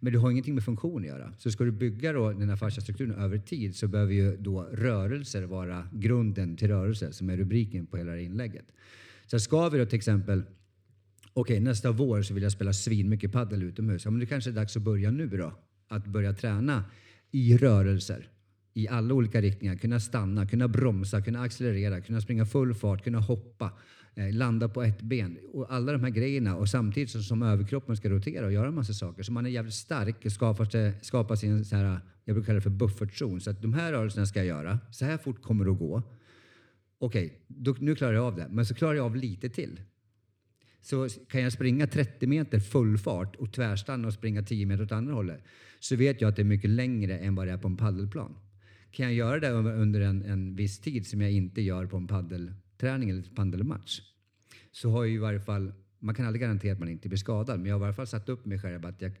Men 0.00 0.12
du 0.12 0.18
har 0.18 0.30
ingenting 0.30 0.54
med 0.54 0.64
funktion 0.64 1.02
att 1.02 1.08
göra. 1.08 1.32
Så 1.38 1.50
ska 1.50 1.64
du 1.64 1.70
bygga 1.70 2.12
då 2.12 2.32
den 2.32 2.48
här 2.48 2.56
fasciastrukturen 2.56 3.14
över 3.14 3.38
tid 3.38 3.76
så 3.76 3.88
behöver 3.88 4.12
ju 4.12 4.36
då 4.36 4.62
rörelser 4.62 5.42
vara 5.42 5.88
grunden 5.92 6.56
till 6.56 6.68
rörelse, 6.68 7.12
som 7.12 7.30
är 7.30 7.36
rubriken 7.36 7.86
på 7.86 7.96
hela 7.96 8.10
det 8.10 8.16
här 8.16 8.24
inlägget. 8.24 8.66
Så 9.26 9.40
ska 9.40 9.68
vi 9.68 9.78
då 9.78 9.86
till 9.86 9.96
exempel 9.96 10.42
Okej, 11.32 11.54
okay, 11.54 11.64
nästa 11.64 11.92
vår 11.92 12.22
så 12.22 12.34
vill 12.34 12.42
jag 12.42 12.52
spela 12.52 12.72
svin 12.72 13.08
mycket 13.08 13.32
padel 13.32 13.62
utomhus. 13.62 14.04
Ja, 14.04 14.10
men 14.10 14.20
det 14.20 14.26
kanske 14.26 14.50
är 14.50 14.54
dags 14.54 14.76
att 14.76 14.82
börja 14.82 15.10
nu 15.10 15.28
då. 15.28 15.52
Att 15.88 16.06
börja 16.06 16.32
träna 16.32 16.84
i 17.30 17.56
rörelser 17.56 18.28
i 18.74 18.88
alla 18.88 19.14
olika 19.14 19.40
riktningar. 19.40 19.76
Kunna 19.76 20.00
stanna, 20.00 20.46
kunna 20.46 20.68
bromsa, 20.68 21.22
kunna 21.22 21.42
accelerera, 21.42 22.00
kunna 22.00 22.20
springa 22.20 22.46
full 22.46 22.74
fart, 22.74 23.04
kunna 23.04 23.20
hoppa. 23.20 23.72
eh, 24.14 24.32
landa 24.32 24.68
på 24.68 24.82
ett 24.82 25.02
ben 25.02 25.38
och 25.52 25.72
alla 25.74 25.92
de 25.92 26.02
här 26.02 26.10
grejerna 26.10 26.56
och 26.56 26.68
samtidigt 26.68 27.10
som, 27.10 27.22
som 27.22 27.42
överkroppen 27.42 27.96
ska 27.96 28.08
rotera 28.08 28.46
och 28.46 28.52
göra 28.52 28.68
en 28.68 28.74
massa 28.74 28.92
saker. 28.92 29.22
Så 29.22 29.32
man 29.32 29.46
är 29.46 29.50
jävligt 29.50 29.74
stark 29.74 30.24
och 30.24 30.32
skapar, 30.32 30.64
sig, 30.64 30.92
skapar 31.00 31.36
sin, 31.36 31.64
så 31.64 31.76
här, 31.76 32.00
jag 32.24 32.34
brukar 32.34 32.46
kalla 32.46 32.56
det 32.56 32.62
för 32.62 32.70
buffertzon. 32.70 33.40
Så 33.40 33.50
att 33.50 33.62
de 33.62 33.74
här 33.74 33.92
rörelserna 33.92 34.26
ska 34.26 34.38
jag 34.38 34.46
göra. 34.46 34.78
Så 34.90 35.04
här 35.04 35.18
fort 35.18 35.42
kommer 35.42 35.64
det 35.64 35.70
att 35.70 35.78
gå. 35.78 36.02
Okej, 36.98 37.40
då, 37.46 37.76
nu 37.78 37.94
klarar 37.94 38.12
jag 38.12 38.24
av 38.24 38.36
det. 38.36 38.46
Men 38.50 38.66
så 38.66 38.74
klarar 38.74 38.94
jag 38.94 39.04
av 39.04 39.16
lite 39.16 39.48
till. 39.48 39.80
Så 40.80 41.08
kan 41.08 41.42
jag 41.42 41.52
springa 41.52 41.86
30 41.86 42.26
meter 42.26 42.60
full 42.60 42.98
fart 42.98 43.36
och 43.36 43.52
tvärstanna 43.52 44.08
och 44.08 44.14
springa 44.14 44.42
10 44.42 44.66
meter 44.66 44.84
åt 44.84 44.92
andra 44.92 45.14
hållet 45.14 45.44
så 45.80 45.96
vet 45.96 46.20
jag 46.20 46.28
att 46.28 46.36
det 46.36 46.42
är 46.42 46.44
mycket 46.44 46.70
längre 46.70 47.18
än 47.18 47.34
vad 47.34 47.46
det 47.46 47.52
är 47.52 47.58
på 47.58 47.68
en 47.68 47.76
paddelplan. 47.76 48.34
Kan 48.90 49.06
jag 49.06 49.14
göra 49.14 49.40
det 49.40 49.50
under 49.50 50.00
en, 50.00 50.22
en 50.22 50.54
viss 50.54 50.78
tid 50.78 51.06
som 51.06 51.20
jag 51.20 51.30
inte 51.30 51.62
gör 51.62 51.86
på 51.86 51.96
en 51.96 52.06
paddelträning 52.06 53.10
eller 53.10 53.22
paddelmatch 53.22 54.00
så 54.70 54.90
har 54.90 55.04
jag 55.04 55.14
i 55.14 55.18
varje 55.18 55.40
fall, 55.40 55.72
man 55.98 56.14
kan 56.14 56.26
aldrig 56.26 56.42
garantera 56.42 56.72
att 56.72 56.78
man 56.78 56.88
inte 56.88 57.08
blir 57.08 57.18
skadad, 57.18 57.58
men 57.58 57.66
jag 57.66 57.74
har 57.74 57.80
i 57.80 57.80
varje 57.80 57.94
fall 57.94 58.06
satt 58.06 58.28
upp 58.28 58.46
mig 58.46 58.58
själv 58.58 58.86
att 58.86 59.02
jag 59.02 59.12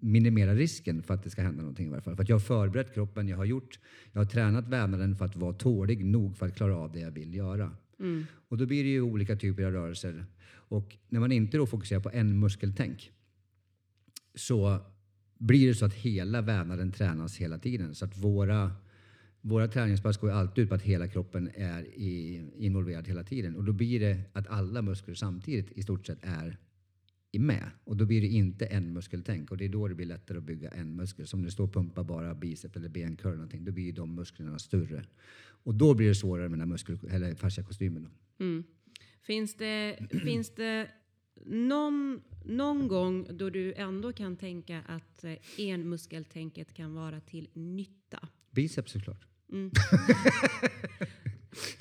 minimerar 0.00 0.54
risken 0.54 1.02
för 1.02 1.14
att 1.14 1.22
det 1.24 1.30
ska 1.30 1.42
hända 1.42 1.62
någonting 1.62 1.86
i 1.86 1.90
varje 1.90 2.02
fall. 2.02 2.16
För 2.16 2.22
att 2.22 2.28
jag 2.28 2.36
har 2.36 2.40
förberett 2.40 2.94
kroppen, 2.94 3.28
jag 3.28 3.36
har 3.36 3.44
gjort, 3.44 3.78
jag 4.12 4.20
har 4.20 4.26
tränat 4.26 4.68
vävnaden 4.68 5.16
för 5.16 5.24
att 5.24 5.36
vara 5.36 5.52
tålig 5.52 6.04
nog 6.04 6.36
för 6.36 6.46
att 6.46 6.56
klara 6.56 6.76
av 6.76 6.92
det 6.92 7.00
jag 7.00 7.10
vill 7.10 7.34
göra. 7.34 7.76
Mm. 8.00 8.26
Och 8.48 8.58
då 8.58 8.66
blir 8.66 8.84
det 8.84 8.90
ju 8.90 9.00
olika 9.00 9.36
typer 9.36 9.62
av 9.62 9.72
rörelser. 9.72 10.26
Och 10.46 10.96
när 11.08 11.20
man 11.20 11.32
inte 11.32 11.56
då 11.56 11.66
fokuserar 11.66 12.00
på 12.00 12.10
en 12.10 12.38
muskeltänk 12.40 13.10
så 14.34 14.78
blir 15.38 15.68
det 15.68 15.74
så 15.74 15.84
att 15.84 15.94
hela 15.94 16.42
vävnaden 16.42 16.92
tränas 16.92 17.36
hela 17.36 17.58
tiden. 17.58 17.94
Så 17.94 18.04
att 18.04 18.16
våra, 18.16 18.72
våra 19.44 19.68
träningspass 19.68 20.16
går 20.16 20.30
alltid 20.30 20.64
ut 20.64 20.68
på 20.68 20.74
att 20.74 20.82
hela 20.82 21.08
kroppen 21.08 21.50
är 21.54 21.82
i, 21.84 22.42
involverad 22.56 23.08
hela 23.08 23.24
tiden. 23.24 23.56
Och 23.56 23.64
då 23.64 23.72
blir 23.72 24.00
det 24.00 24.20
att 24.32 24.46
alla 24.46 24.82
muskler 24.82 25.14
samtidigt 25.14 25.72
i 25.72 25.82
stort 25.82 26.06
sett 26.06 26.18
är 26.22 26.58
i 27.32 27.38
med. 27.38 27.70
Och 27.84 27.96
då 27.96 28.06
blir 28.06 28.20
det 28.20 28.26
inte 28.26 28.66
en 28.66 28.92
muskeltänk. 28.92 29.50
Och 29.50 29.56
det 29.56 29.64
är 29.64 29.68
då 29.68 29.88
det 29.88 29.94
blir 29.94 30.06
lättare 30.06 30.38
att 30.38 30.44
bygga 30.44 30.70
en 30.70 30.96
muskel. 30.96 31.26
Som 31.26 31.42
det 31.42 31.50
står 31.50 31.68
pumpa 31.68 32.04
bara 32.04 32.34
bicep 32.34 32.76
eller 32.76 32.88
bencurl 32.88 33.28
eller 33.28 33.36
någonting. 33.36 33.64
Då 33.64 33.72
blir 33.72 33.84
ju 33.84 33.92
de 33.92 34.14
musklerna 34.14 34.58
större. 34.58 35.04
Och 35.46 35.74
då 35.74 35.94
blir 35.94 36.08
det 36.08 36.14
svårare 36.14 36.48
med 36.48 36.58
den 36.58 36.68
här 36.68 36.72
muskel, 36.72 36.98
eller 37.10 37.34
fasciakostymen. 37.34 38.08
Mm. 38.40 38.64
Finns 39.22 39.56
det, 39.56 39.98
finns 40.10 40.54
det 40.54 40.88
någon, 41.46 42.22
någon 42.44 42.88
gång 42.88 43.36
då 43.36 43.50
du 43.50 43.74
ändå 43.74 44.12
kan 44.12 44.36
tänka 44.36 44.80
att 44.80 45.24
eh, 45.24 45.34
enmuskeltänket 45.58 46.74
kan 46.74 46.94
vara 46.94 47.20
till 47.20 47.48
nytta? 47.52 48.28
Biceps 48.50 48.92
såklart. 48.92 49.33
Mm. 49.52 49.70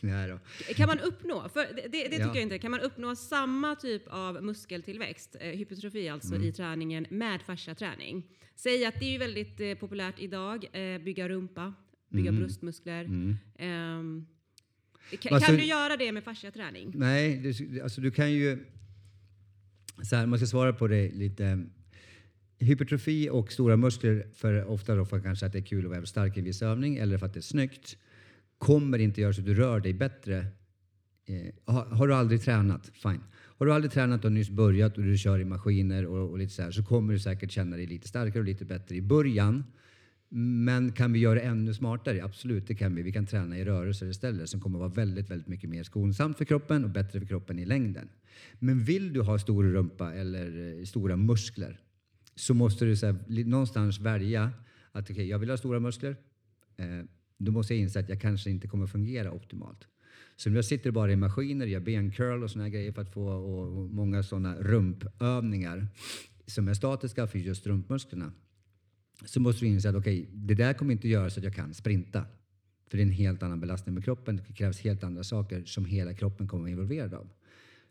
Nej 0.01 0.29
då. 0.29 0.39
Kan 0.73 0.87
man 0.87 0.99
uppnå, 0.99 1.49
för 1.49 1.59
det, 1.75 1.81
det, 1.81 1.87
det 1.91 2.03
tycker 2.09 2.19
Ja. 2.19 2.27
jag 2.35 2.41
inte, 2.41 2.59
kan 2.59 2.71
man 2.71 2.79
uppnå 2.79 3.15
samma 3.15 3.75
typ 3.75 4.03
av 4.07 4.43
muskeltillväxt, 4.43 5.35
eh, 5.39 5.47
hypertrofi 5.49 6.09
alltså, 6.09 6.35
Mm. 6.35 6.47
i 6.47 6.51
träningen 6.51 7.05
med 7.09 7.41
fasciaträning? 7.41 8.23
Säg 8.55 8.85
att 8.85 8.99
det 8.99 9.05
är 9.05 9.11
ju 9.11 9.17
väldigt 9.17 9.59
eh, 9.59 9.73
populärt 9.75 10.19
idag, 10.19 10.65
eh, 10.73 11.01
bygga 11.01 11.29
rumpa, 11.29 11.73
bygga 12.09 12.29
Mm. 12.29 12.41
bröstmuskler. 12.41 13.03
Mm. 13.05 13.35
Ehm, 13.59 14.25
kan, 15.19 15.33
Alltså- 15.33 15.47
kan 15.47 15.55
du 15.59 15.65
göra 15.65 15.97
det 15.97 16.11
med 16.11 16.23
fasciaträning? 16.23 16.91
Nej, 16.95 17.37
det, 17.37 17.81
alltså 17.81 18.01
du 18.01 18.11
kan 18.11 18.31
ju... 18.31 18.65
Så 20.03 20.15
här, 20.15 20.25
man 20.25 20.39
ska 20.39 20.45
svara 20.45 20.73
på 20.73 20.87
det 20.87 21.11
lite. 21.11 21.65
Hypertrofi 22.63 23.29
och 23.29 23.51
stora 23.51 23.77
muskler, 23.77 24.27
för 24.33 24.65
ofta 24.65 24.95
då 24.95 25.05
för 25.05 25.19
kanske 25.19 25.45
att 25.45 25.51
det 25.51 25.59
är 25.59 25.63
kul 25.63 25.85
att 25.85 25.91
vara 25.91 26.05
stark 26.05 26.37
i 26.37 26.39
en 26.39 26.45
viss 26.45 26.61
övning 26.61 26.97
eller 26.97 27.17
för 27.17 27.25
att 27.25 27.33
det 27.33 27.39
är 27.39 27.41
snyggt, 27.41 27.97
kommer 28.57 28.99
inte 28.99 29.21
göra 29.21 29.33
så 29.33 29.41
att 29.41 29.45
du 29.45 29.53
rör 29.53 29.79
dig 29.79 29.93
bättre. 29.93 30.45
Eh, 31.25 31.73
har, 31.73 31.85
har 31.85 32.07
du 32.07 32.13
aldrig 32.13 32.41
tränat, 32.41 32.91
fine. 32.93 33.23
Har 33.33 33.65
du 33.65 33.73
aldrig 33.73 33.91
tränat 33.91 34.25
och 34.25 34.31
nyss 34.31 34.49
börjat 34.49 34.97
och 34.97 35.03
du 35.03 35.17
kör 35.17 35.39
i 35.39 35.45
maskiner 35.45 36.05
och, 36.05 36.29
och 36.29 36.37
lite 36.37 36.53
så 36.53 36.61
här, 36.61 36.71
så 36.71 36.83
kommer 36.83 37.13
du 37.13 37.19
säkert 37.19 37.51
känna 37.51 37.75
dig 37.75 37.85
lite 37.85 38.07
starkare 38.07 38.39
och 38.39 38.45
lite 38.45 38.65
bättre 38.65 38.95
i 38.95 39.01
början. 39.01 39.63
Men 40.29 40.91
kan 40.91 41.13
vi 41.13 41.19
göra 41.19 41.35
det 41.35 41.41
ännu 41.41 41.73
smartare? 41.73 42.23
Absolut, 42.23 42.67
det 42.67 42.75
kan 42.75 42.95
vi. 42.95 43.01
Vi 43.01 43.11
kan 43.11 43.25
träna 43.25 43.57
i 43.57 43.65
rörelser 43.65 44.09
istället 44.09 44.49
som 44.49 44.61
kommer 44.61 44.79
vara 44.79 44.89
väldigt, 44.89 45.29
väldigt 45.29 45.47
mycket 45.47 45.69
mer 45.69 45.83
skonsamt 45.83 46.37
för 46.37 46.45
kroppen 46.45 46.83
och 46.83 46.89
bättre 46.89 47.19
för 47.19 47.27
kroppen 47.27 47.59
i 47.59 47.65
längden. 47.65 48.09
Men 48.59 48.83
vill 48.83 49.13
du 49.13 49.21
ha 49.21 49.39
stor 49.39 49.63
rumpa 49.63 50.13
eller 50.13 50.79
eh, 50.79 50.85
stora 50.85 51.15
muskler 51.15 51.79
så 52.35 52.53
måste 52.53 52.85
du 52.85 52.95
så 52.95 53.05
här, 53.05 53.43
någonstans 53.45 53.99
välja 53.99 54.51
att 54.91 55.11
okay, 55.11 55.25
jag 55.25 55.39
vill 55.39 55.49
ha 55.49 55.57
stora 55.57 55.79
muskler. 55.79 56.15
Eh, 56.77 56.85
då 57.37 57.51
måste 57.51 57.73
jag 57.73 57.81
inse 57.81 57.99
att 57.99 58.09
jag 58.09 58.21
kanske 58.21 58.49
inte 58.49 58.67
kommer 58.67 58.87
fungera 58.87 59.31
optimalt. 59.31 59.87
Så 60.35 60.49
om 60.49 60.55
jag 60.55 60.65
sitter 60.65 60.91
bara 60.91 61.11
i 61.11 61.15
maskiner, 61.15 61.65
gör 61.65 61.79
bencurl 61.79 62.43
och 62.43 62.51
såna 62.51 62.63
här 62.63 62.71
grejer 62.71 62.91
för 62.91 63.01
att 63.01 63.13
få 63.13 63.27
och, 63.27 63.77
och 63.77 63.89
många 63.89 64.23
sådana 64.23 64.55
rumpövningar 64.55 65.87
som 66.45 66.67
är 66.67 66.73
statiska 66.73 67.27
för 67.27 67.39
just 67.39 67.67
rumpmusklerna 67.67 68.31
så 69.25 69.39
måste 69.39 69.65
du 69.65 69.69
inse 69.69 69.89
att 69.89 69.95
okej, 69.95 70.29
det 70.33 70.55
där 70.55 70.73
kommer 70.73 70.91
inte 70.91 71.07
göra 71.07 71.29
så 71.29 71.39
att 71.39 71.43
jag 71.43 71.55
kan 71.55 71.73
sprinta. 71.73 72.25
För 72.87 72.97
det 72.97 73.03
är 73.03 73.05
en 73.05 73.11
helt 73.11 73.43
annan 73.43 73.59
belastning 73.59 73.95
med 73.95 74.05
kroppen. 74.05 74.41
Det 74.47 74.53
krävs 74.53 74.79
helt 74.79 75.03
andra 75.03 75.23
saker 75.23 75.63
som 75.65 75.85
hela 75.85 76.13
kroppen 76.13 76.47
kommer 76.47 76.61
att 76.61 76.63
vara 76.63 76.71
involverad 76.71 77.13
av. 77.13 77.29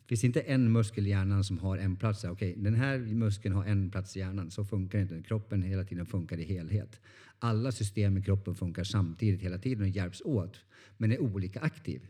Det 0.03 0.09
finns 0.09 0.25
inte 0.25 0.41
en 0.41 0.73
muskel 0.73 1.07
i 1.07 1.11
hjärnan 1.11 1.45
som 1.45 1.59
har 1.59 1.79
en 1.79 1.97
plats. 1.97 2.25
Okej, 2.25 2.55
den 2.57 2.75
här 2.75 2.99
muskeln 2.99 3.55
har 3.55 3.65
en 3.65 3.91
plats 3.91 4.17
i 4.17 4.21
hjärnan. 4.21 4.51
Så 4.51 4.65
funkar 4.65 4.99
det 4.99 5.03
inte. 5.03 5.29
Kroppen 5.29 5.63
hela 5.63 5.85
tiden 5.85 6.07
funkar 6.07 6.39
i 6.39 6.45
helhet. 6.45 7.01
Alla 7.39 7.73
system 7.73 8.19
i 8.19 8.23
kroppen 8.23 8.55
funkar 8.55 8.85
samtidigt 8.85 9.43
hela 9.43 9.59
tiden 9.59 9.83
och 9.83 9.89
hjälps 9.89 10.23
åt. 10.25 10.61
Men 10.97 11.13
är 11.13 11.21
olika 11.21 11.61
aktiv. 11.61 12.01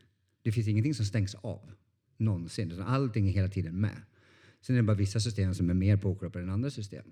Det 0.42 0.52
finns 0.52 0.68
ingenting 0.68 0.94
som 0.94 1.06
stängs 1.06 1.34
av 1.34 1.70
någonsin. 2.16 2.70
Utan 2.72 2.86
allting 2.86 3.28
är 3.28 3.32
hela 3.32 3.48
tiden 3.48 3.80
med. 3.80 3.96
Sen 4.60 4.76
är 4.76 4.80
det 4.80 4.86
bara 4.86 4.96
vissa 4.96 5.20
system 5.20 5.54
som 5.54 5.70
är 5.70 5.74
mer 5.74 5.96
påkopplade 5.96 6.46
än 6.46 6.52
andra 6.52 6.70
system. 6.70 7.04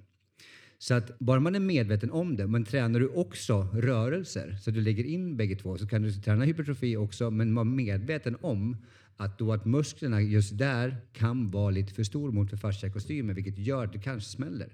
Så 0.79 0.95
att 0.95 1.19
bara 1.19 1.41
man 1.41 1.55
är 1.55 1.61
medveten 1.61 2.11
om 2.11 2.37
det, 2.37 2.47
men 2.47 2.65
tränar 2.65 3.01
du 3.01 3.09
också 3.09 3.69
rörelser, 3.73 4.57
så 4.63 4.71
du 4.71 4.81
lägger 4.81 5.05
in 5.05 5.37
bägge 5.37 5.57
två, 5.57 5.79
så 5.79 5.87
kan 5.87 6.03
du 6.03 6.13
träna 6.13 6.45
hypertrofi 6.45 6.97
också, 6.97 7.31
men 7.31 7.55
vara 7.55 7.65
medveten 7.65 8.37
om 8.41 8.77
att 9.21 9.39
då 9.39 9.53
att 9.53 9.65
musklerna 9.65 10.21
just 10.21 10.59
där 10.59 10.97
kan 11.13 11.51
vara 11.51 11.71
lite 11.71 11.95
för 11.95 12.03
stor 12.03 12.33
mot 12.33 12.51
för 12.51 12.57
fasciakostymen, 12.57 13.35
vilket 13.35 13.59
gör 13.59 13.85
att 13.85 13.93
du 13.93 14.01
kanske 14.01 14.31
smäller. 14.31 14.69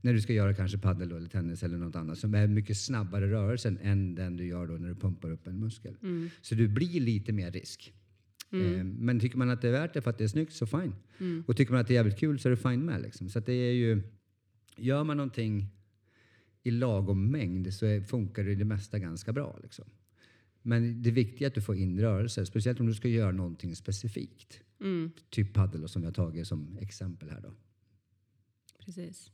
När 0.00 0.12
du 0.12 0.20
ska 0.20 0.32
göra 0.32 0.54
kanske 0.54 0.78
paddel 0.78 1.08
då, 1.08 1.16
eller 1.16 1.28
tennis 1.28 1.62
eller 1.62 1.78
något 1.78 1.96
annat 1.96 2.18
som 2.18 2.34
är 2.34 2.46
mycket 2.46 2.76
snabbare 2.78 3.30
rörelsen 3.30 3.78
än 3.82 4.14
den 4.14 4.36
du 4.36 4.46
gör 4.46 4.66
då 4.66 4.74
när 4.74 4.88
du 4.88 4.94
pumpar 4.94 5.30
upp 5.30 5.46
en 5.46 5.60
muskel. 5.60 5.96
Så 6.42 6.54
du 6.54 6.68
blir 6.68 7.00
lite 7.00 7.32
mer 7.32 7.50
risk. 7.50 7.92
Eh, 8.52 8.84
Men 8.84 9.20
tycker 9.20 9.38
man 9.38 9.50
att 9.50 9.62
det 9.62 9.68
är 9.68 9.72
värt 9.72 9.94
det 9.94 10.02
för 10.02 10.10
att 10.10 10.18
det 10.18 10.24
är 10.24 10.28
snyggt 10.28 10.52
så 10.52 10.66
fine. 10.66 10.94
Och 11.46 11.56
tycker 11.56 11.72
man 11.72 11.80
att 11.80 11.88
det 11.88 11.92
är 11.94 11.96
jävligt 11.96 12.18
kul 12.18 12.38
så 12.38 12.48
är 12.48 12.50
det 12.50 12.56
fine 12.56 12.84
med. 12.84 13.02
Liksom. 13.02 13.28
Så 13.28 13.38
att 13.38 13.46
det 13.46 13.52
är 13.52 13.72
ju, 13.72 14.02
gör 14.76 15.04
man 15.04 15.16
någonting 15.16 15.66
i 16.62 16.70
lagom 16.70 17.30
mängd 17.30 17.74
så 17.74 17.86
är, 17.86 18.00
funkar 18.00 18.44
det 18.44 18.54
det 18.54 18.64
mesta 18.64 18.98
ganska 18.98 19.32
bra. 19.32 19.58
Liksom. 19.62 19.84
Men 20.62 21.02
det 21.02 21.10
viktiga 21.10 21.46
är 21.46 21.50
att 21.50 21.54
du 21.54 21.62
får 21.62 21.76
in 21.76 22.00
rörelser, 22.00 22.44
speciellt 22.44 22.80
om 22.80 22.86
du 22.86 22.94
ska 22.94 23.08
göra 23.08 23.32
någonting 23.32 23.76
specifikt. 23.76 24.60
Mm, 24.80 25.10
Typ 25.30 25.54
paddel 25.54 25.88
som 25.88 26.02
jag 26.04 26.14
tagit 26.14 26.46
som 26.46 26.78
exempel 26.80 27.30
här 27.30 27.40
då. 27.40 27.52
precis. 28.84 29.30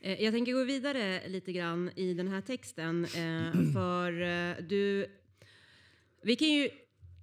Eh, 0.00 0.22
Jag 0.22 0.32
tänker 0.34 0.52
gå 0.52 0.64
vidare 0.64 1.28
lite 1.28 1.52
grann 1.52 1.90
i 1.96 2.14
den 2.14 2.28
här 2.28 2.40
texten. 2.40 3.04
Eh, 3.04 3.72
för 3.72 4.20
eh, 4.22 4.56
du... 4.68 5.06
Vi 6.22 6.36
kan 6.36 6.48
ju 6.48 6.68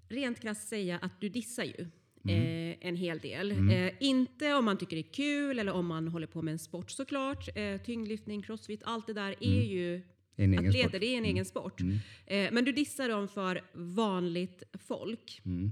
rent 0.10 0.40
krasst 0.40 0.68
säga 0.68 0.98
att 0.98 1.22
du 1.22 1.30
dissar 1.30 1.64
ju. 1.64 1.88
Eh, 2.32 2.78
en 2.88 2.96
hel 2.96 3.20
del. 3.20 3.52
Eh, 3.52 3.92
inte 4.00 4.54
om 4.54 4.66
man 4.66 4.78
tycker 4.78 4.96
det 4.96 5.02
är 5.10 5.14
kul 5.14 5.60
eller 5.60 5.72
om 5.72 5.86
man 5.86 6.08
håller 6.08 6.28
på 6.28 6.42
med 6.42 6.52
en 6.52 6.60
sport 6.60 6.92
såklart. 6.92 7.50
Tyngdlyftning, 7.86 8.42
crossfit, 8.42 8.82
allt 8.86 9.08
det 9.08 9.14
där 9.14 9.36
är 9.40 9.64
ju 9.64 10.02
En 10.44 10.54
atleter, 10.60 10.90
sport. 10.90 11.02
det 11.02 11.14
är 11.14 11.18
en 11.18 11.26
egen 11.26 11.46
sport. 11.46 11.82
Eh, 12.26 12.52
men 12.52 12.66
du 12.66 12.72
dissar 12.72 13.10
dem 13.10 13.28
för 13.28 13.62
vanligt 13.74 14.64
folk. 14.74 15.42
Mm. 15.46 15.72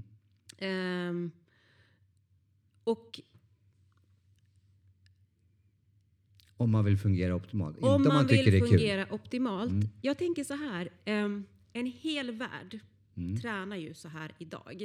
Ehm, 0.58 1.30
och 2.84 3.20
Om 6.56 6.70
man 6.70 6.84
vill 6.84 6.98
fungera 6.98 7.34
optimalt. 7.34 7.78
om 7.78 7.84
om 7.88 8.02
man, 8.02 8.28
tycker 8.28 8.44
vill. 8.44 8.54
Mm. 8.54 8.68
fungera 8.68 9.06
optimalt. 9.12 9.72
Jag 10.02 10.18
tänker 10.18 10.44
så 10.44 10.54
här, 10.54 10.88
ehm, 11.04 11.44
en 11.72 11.86
hel 11.86 12.30
värld 12.30 12.78
Mm. 13.16 13.40
tränar 13.40 13.76
ju 13.76 13.94
så 13.94 14.08
här 14.08 14.32
idag. 14.38 14.82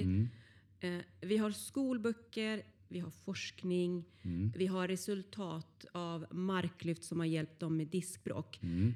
Eh, 0.80 0.98
vi 1.22 1.38
har 1.38 1.52
skolböcker, 1.52 2.64
vi 2.88 3.00
har 3.00 3.10
forskning, 3.12 4.06
Mm. 4.22 4.52
vi 4.56 4.68
har 4.68 4.88
resultat 4.88 5.86
av 5.92 6.26
marklyft 6.32 7.04
som 7.04 7.20
har 7.20 7.26
hjälpt 7.28 7.60
dem 7.60 7.78
med 7.78 7.88
diskbråck. 7.88 8.60
Mm. 8.64 8.94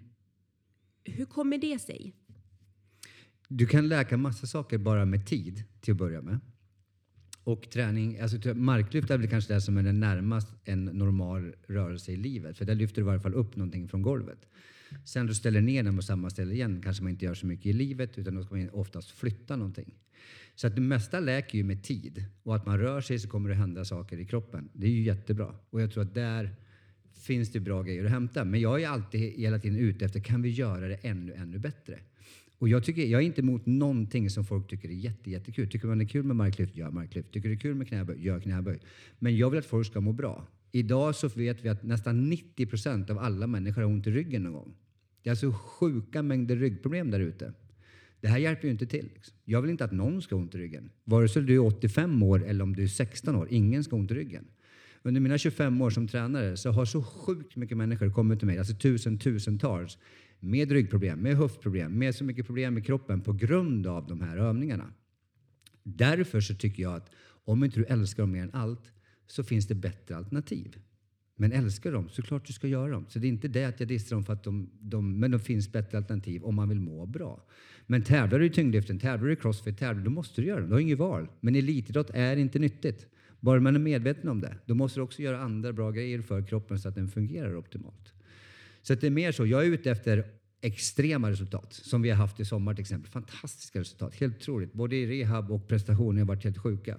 Hur 1.07 1.25
kommer 1.25 1.57
det 1.57 1.79
sig? 1.79 2.13
Du 3.47 3.65
kan 3.65 3.87
läka 3.87 4.17
massa 4.17 4.47
saker 4.47 4.77
bara 4.77 5.05
med 5.05 5.25
tid 5.25 5.63
till 5.81 5.91
att 5.91 5.97
börja 5.97 6.21
med. 6.21 6.39
Och 7.43 7.69
träning, 7.69 8.19
alltså 8.19 8.39
typ, 8.39 8.57
marklyft 8.57 9.09
är 9.09 9.17
väl 9.17 9.29
kanske 9.29 9.53
det 9.53 9.61
som 9.61 9.77
är 9.77 9.83
närmast 9.83 10.47
en 10.65 10.85
normal 10.85 11.53
rörelse 11.67 12.11
i 12.11 12.15
livet. 12.15 12.57
För 12.57 12.65
där 12.65 12.75
lyfter 12.75 12.95
du 12.95 13.01
i 13.01 13.05
varje 13.05 13.19
fall 13.19 13.33
upp 13.33 13.55
någonting 13.55 13.87
från 13.87 14.01
golvet. 14.01 14.45
Sen 15.05 15.27
du 15.27 15.35
ställer 15.35 15.61
ner 15.61 15.83
den 15.83 15.95
på 15.95 16.01
samma 16.01 16.29
ställe 16.29 16.53
igen 16.53 16.81
kanske 16.83 17.03
man 17.03 17.11
inte 17.11 17.25
gör 17.25 17.33
så 17.33 17.45
mycket 17.45 17.65
i 17.65 17.73
livet 17.73 18.17
utan 18.17 18.35
då 18.35 18.43
ska 18.43 18.55
man 18.55 18.69
oftast 18.69 19.11
flytta 19.11 19.55
någonting. 19.55 19.93
Så 20.55 20.67
att 20.67 20.75
det 20.75 20.81
mesta 20.81 21.19
läker 21.19 21.57
ju 21.57 21.63
med 21.63 21.83
tid. 21.83 22.25
Och 22.43 22.55
att 22.55 22.65
man 22.65 22.79
rör 22.79 23.01
sig 23.01 23.19
så 23.19 23.29
kommer 23.29 23.49
det 23.49 23.55
hända 23.55 23.85
saker 23.85 24.17
i 24.17 24.25
kroppen. 24.25 24.69
Det 24.73 24.87
är 24.87 24.91
ju 24.91 25.01
jättebra. 25.01 25.55
Och 25.69 25.81
jag 25.81 25.91
tror 25.91 26.03
att 26.03 26.13
där 26.13 26.55
finns 27.19 27.51
det 27.51 27.59
bra 27.59 27.83
grejer 27.83 28.05
att 28.05 28.11
hämta. 28.11 28.45
Men 28.45 28.59
jag 28.59 28.81
är 28.81 28.87
alltid 28.87 29.21
hela 29.21 29.59
tiden 29.59 29.79
ute 29.79 30.05
efter, 30.05 30.19
kan 30.19 30.41
vi 30.41 30.49
göra 30.49 30.87
det 30.87 30.95
ännu, 30.95 31.33
ännu 31.33 31.59
bättre? 31.59 31.99
Och 32.59 32.69
jag, 32.69 32.83
tycker, 32.83 33.05
jag 33.05 33.21
är 33.21 33.25
inte 33.25 33.41
emot 33.41 33.65
någonting 33.65 34.29
som 34.29 34.45
folk 34.45 34.67
tycker 34.67 34.89
är 34.89 34.93
jätte, 34.93 35.31
jättekul. 35.31 35.69
Tycker 35.69 35.87
man 35.87 35.97
det 35.97 36.03
är 36.03 36.07
kul 36.07 36.23
med 36.23 36.35
marklyft, 36.35 36.75
gör 36.75 36.91
marklyft. 36.91 37.31
Tycker 37.31 37.49
det 37.49 37.55
är 37.55 37.59
kul 37.59 37.75
med 37.75 37.87
knäböj, 37.87 38.25
gör 38.25 38.39
knäböj. 38.39 38.79
Men 39.19 39.37
jag 39.37 39.49
vill 39.49 39.59
att 39.59 39.65
folk 39.65 39.87
ska 39.87 40.01
må 40.01 40.11
bra. 40.11 40.47
Idag 40.71 41.15
så 41.15 41.27
vet 41.27 41.65
vi 41.65 41.69
att 41.69 41.83
nästan 41.83 42.29
90 42.29 42.65
procent 42.65 43.09
av 43.09 43.19
alla 43.19 43.47
människor 43.47 43.81
har 43.81 43.89
ont 43.89 44.07
i 44.07 44.11
ryggen 44.11 44.43
någon 44.43 44.53
gång. 44.53 44.73
Det 45.23 45.29
är 45.29 45.31
alltså 45.31 45.51
sjuka 45.51 46.23
mängder 46.23 46.55
ryggproblem 46.55 47.11
där 47.11 47.19
ute. 47.19 47.53
Det 48.21 48.27
här 48.27 48.37
hjälper 48.37 48.65
ju 48.67 48.71
inte 48.71 48.85
till. 48.85 49.09
Liksom. 49.13 49.37
Jag 49.45 49.61
vill 49.61 49.71
inte 49.71 49.85
att 49.85 49.91
någon 49.91 50.21
ska 50.21 50.35
ha 50.35 50.41
ont 50.41 50.55
i 50.55 50.57
ryggen. 50.57 50.89
Vare 51.03 51.29
sig 51.29 51.43
du 51.43 51.55
är 51.55 51.59
85 51.59 52.23
år 52.23 52.45
eller 52.45 52.63
om 52.63 52.75
du 52.75 52.83
är 52.83 52.87
16 52.87 53.35
år. 53.35 53.47
Ingen 53.51 53.83
ska 53.83 53.95
ha 53.95 53.99
ont 53.99 54.11
i 54.11 54.13
ryggen. 54.13 54.45
Under 55.03 55.21
mina 55.21 55.37
25 55.37 55.81
år 55.81 55.89
som 55.89 56.07
tränare 56.07 56.57
så 56.57 56.71
har 56.71 56.85
så 56.85 57.03
sjukt 57.03 57.55
mycket 57.55 57.77
människor 57.77 58.09
kommit 58.09 58.39
till 58.39 58.47
mig, 58.47 58.57
alltså 58.57 58.75
tusen, 58.75 59.19
tusentals, 59.19 59.97
med 60.39 60.71
ryggproblem, 60.71 61.19
med 61.19 61.37
höftproblem, 61.37 61.99
med 61.99 62.15
så 62.15 62.23
mycket 62.23 62.45
problem 62.45 62.77
i 62.77 62.81
kroppen 62.81 63.21
på 63.21 63.33
grund 63.33 63.87
av 63.87 64.07
de 64.07 64.21
här 64.21 64.37
övningarna. 64.37 64.93
Därför 65.83 66.41
så 66.41 66.55
tycker 66.55 66.83
jag 66.83 66.95
att 66.95 67.11
om 67.45 67.63
inte 67.63 67.79
du 67.79 67.85
älskar 67.85 68.23
dem 68.23 68.31
mer 68.31 68.43
än 68.43 68.53
allt 68.53 68.91
så 69.27 69.43
finns 69.43 69.67
det 69.67 69.75
bättre 69.75 70.17
alternativ. 70.17 70.77
Men 71.35 71.51
älskar 71.51 71.91
dem, 71.91 72.09
så 72.09 72.21
klart 72.21 72.47
du 72.47 72.53
ska 72.53 72.67
göra 72.67 72.91
dem. 72.91 73.05
Så 73.09 73.19
det 73.19 73.27
är 73.27 73.29
inte 73.29 73.47
det 73.47 73.65
att 73.65 73.79
jag 73.79 73.89
dissar 73.89 74.15
dem 74.15 74.25
för 74.25 74.33
att 74.33 74.43
de, 74.43 74.69
de, 74.79 75.19
men 75.19 75.31
de 75.31 75.39
finns 75.39 75.71
bättre 75.71 75.97
alternativ 75.97 76.43
om 76.43 76.55
man 76.55 76.69
vill 76.69 76.79
må 76.79 77.05
bra. 77.05 77.45
Men 77.85 78.03
tävlar 78.03 78.39
du 78.39 78.45
i 78.45 78.49
tyngdlyften, 78.49 78.99
tävlar 78.99 79.27
du 79.27 79.33
i 79.33 79.35
crossfit, 79.35 79.77
tävlar, 79.77 80.03
då 80.03 80.11
måste 80.11 80.41
du 80.41 80.47
göra 80.47 80.59
dem. 80.59 80.69
Du 80.69 80.75
har 80.75 80.79
inget 80.79 80.99
val. 80.99 81.27
Men 81.39 81.55
elitidrott 81.55 82.09
är 82.13 82.37
inte 82.37 82.59
nyttigt. 82.59 83.07
Bara 83.39 83.59
man 83.59 83.75
är 83.75 83.79
medveten 83.79 84.29
om 84.29 84.41
det, 84.41 84.55
då 84.65 84.75
måste 84.75 84.99
du 84.99 85.03
också 85.03 85.21
göra 85.21 85.39
andra 85.39 85.73
bra 85.73 85.91
grejer 85.91 86.21
för 86.21 86.47
kroppen 86.47 86.79
så 86.79 86.89
att 86.89 86.95
den 86.95 87.07
fungerar 87.07 87.55
optimalt. 87.55 88.13
Så 88.81 88.93
att 88.93 89.01
det 89.01 89.07
är 89.07 89.11
mer 89.11 89.31
så, 89.31 89.45
jag 89.45 89.65
är 89.65 89.69
ute 89.69 89.91
efter 89.91 90.25
extrema 90.61 91.31
resultat 91.31 91.73
som 91.73 92.01
vi 92.01 92.09
har 92.09 92.17
haft 92.17 92.39
i 92.39 92.45
sommar 92.45 92.73
till 92.73 92.81
exempel. 92.81 93.11
Fantastiska 93.11 93.79
resultat, 93.79 94.15
helt 94.15 94.37
otroligt. 94.37 94.73
Både 94.73 94.95
i 94.95 95.07
rehab 95.07 95.51
och 95.51 95.67
prestationer 95.67 96.19
har 96.19 96.27
varit 96.27 96.43
helt 96.43 96.57
sjuka. 96.57 96.97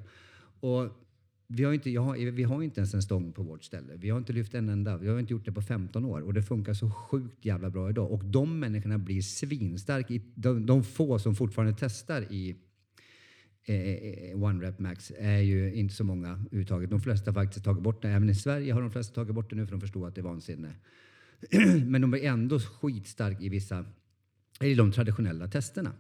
Och 0.60 1.04
vi 1.46 1.64
har, 1.64 1.72
inte, 1.72 1.90
jag 1.90 2.02
har, 2.02 2.16
vi 2.16 2.42
har 2.42 2.62
inte 2.62 2.80
ens 2.80 2.94
en 2.94 3.02
stång 3.02 3.32
på 3.32 3.42
vårt 3.42 3.64
ställe. 3.64 3.92
Vi 3.96 4.10
har 4.10 4.18
inte 4.18 4.32
lyft 4.32 4.54
en 4.54 4.68
enda. 4.68 4.96
Vi 4.96 5.08
har 5.08 5.18
inte 5.18 5.32
gjort 5.32 5.44
det 5.44 5.52
på 5.52 5.62
15 5.62 6.04
år 6.04 6.20
och 6.20 6.34
det 6.34 6.42
funkar 6.42 6.74
så 6.74 6.90
sjukt 6.90 7.44
jävla 7.44 7.70
bra 7.70 7.90
idag. 7.90 8.12
Och 8.12 8.24
de 8.24 8.60
människorna 8.60 8.98
blir 8.98 9.22
svinstarka. 9.22 10.14
De, 10.34 10.66
de 10.66 10.84
få 10.84 11.18
som 11.18 11.34
fortfarande 11.34 11.76
testar 11.78 12.32
i 12.32 12.56
Eh, 13.68 14.30
eh, 14.30 14.42
One 14.42 14.66
Rep 14.66 14.78
Max 14.78 15.12
är 15.18 15.38
ju 15.38 15.74
inte 15.74 15.94
så 15.94 16.04
många 16.04 16.28
överhuvudtaget. 16.28 16.90
De 16.90 17.00
flesta 17.00 17.30
har 17.30 17.34
faktiskt 17.34 17.64
tagit 17.64 17.82
bort 17.82 18.02
det. 18.02 18.08
Även 18.08 18.30
i 18.30 18.34
Sverige 18.34 18.72
har 18.72 18.80
de 18.80 18.90
flesta 18.90 19.14
tagit 19.14 19.34
bort 19.34 19.50
det 19.50 19.56
nu 19.56 19.66
för 19.66 19.72
de 19.72 19.80
förstår 19.80 20.08
att 20.08 20.14
det 20.14 20.20
är 20.20 20.22
vansinne. 20.22 20.74
Men 21.86 22.00
de 22.00 22.14
är 22.14 22.18
ändå 22.18 22.60
skitstarka 22.60 23.40
i 23.40 23.48
vissa, 23.48 23.84
i 24.60 24.74
de 24.74 24.92
traditionella 24.92 25.48
testerna. 25.48 25.92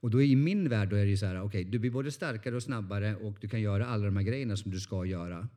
Och 0.00 0.10
då 0.10 0.22
i 0.22 0.36
min 0.36 0.68
värld 0.68 0.88
då 0.88 0.96
är 0.96 1.04
det 1.04 1.10
ju 1.10 1.16
så 1.16 1.26
här, 1.26 1.36
okej, 1.36 1.46
okay, 1.46 1.64
du 1.64 1.78
blir 1.78 1.90
både 1.90 2.10
starkare 2.10 2.56
och 2.56 2.62
snabbare 2.62 3.16
och 3.16 3.36
du 3.40 3.48
kan 3.48 3.60
göra 3.60 3.86
alla 3.86 4.04
de 4.04 4.16
här 4.16 4.24
grejerna 4.24 4.56
som 4.56 4.70
du 4.70 4.80
ska 4.80 5.04
göra. 5.04 5.48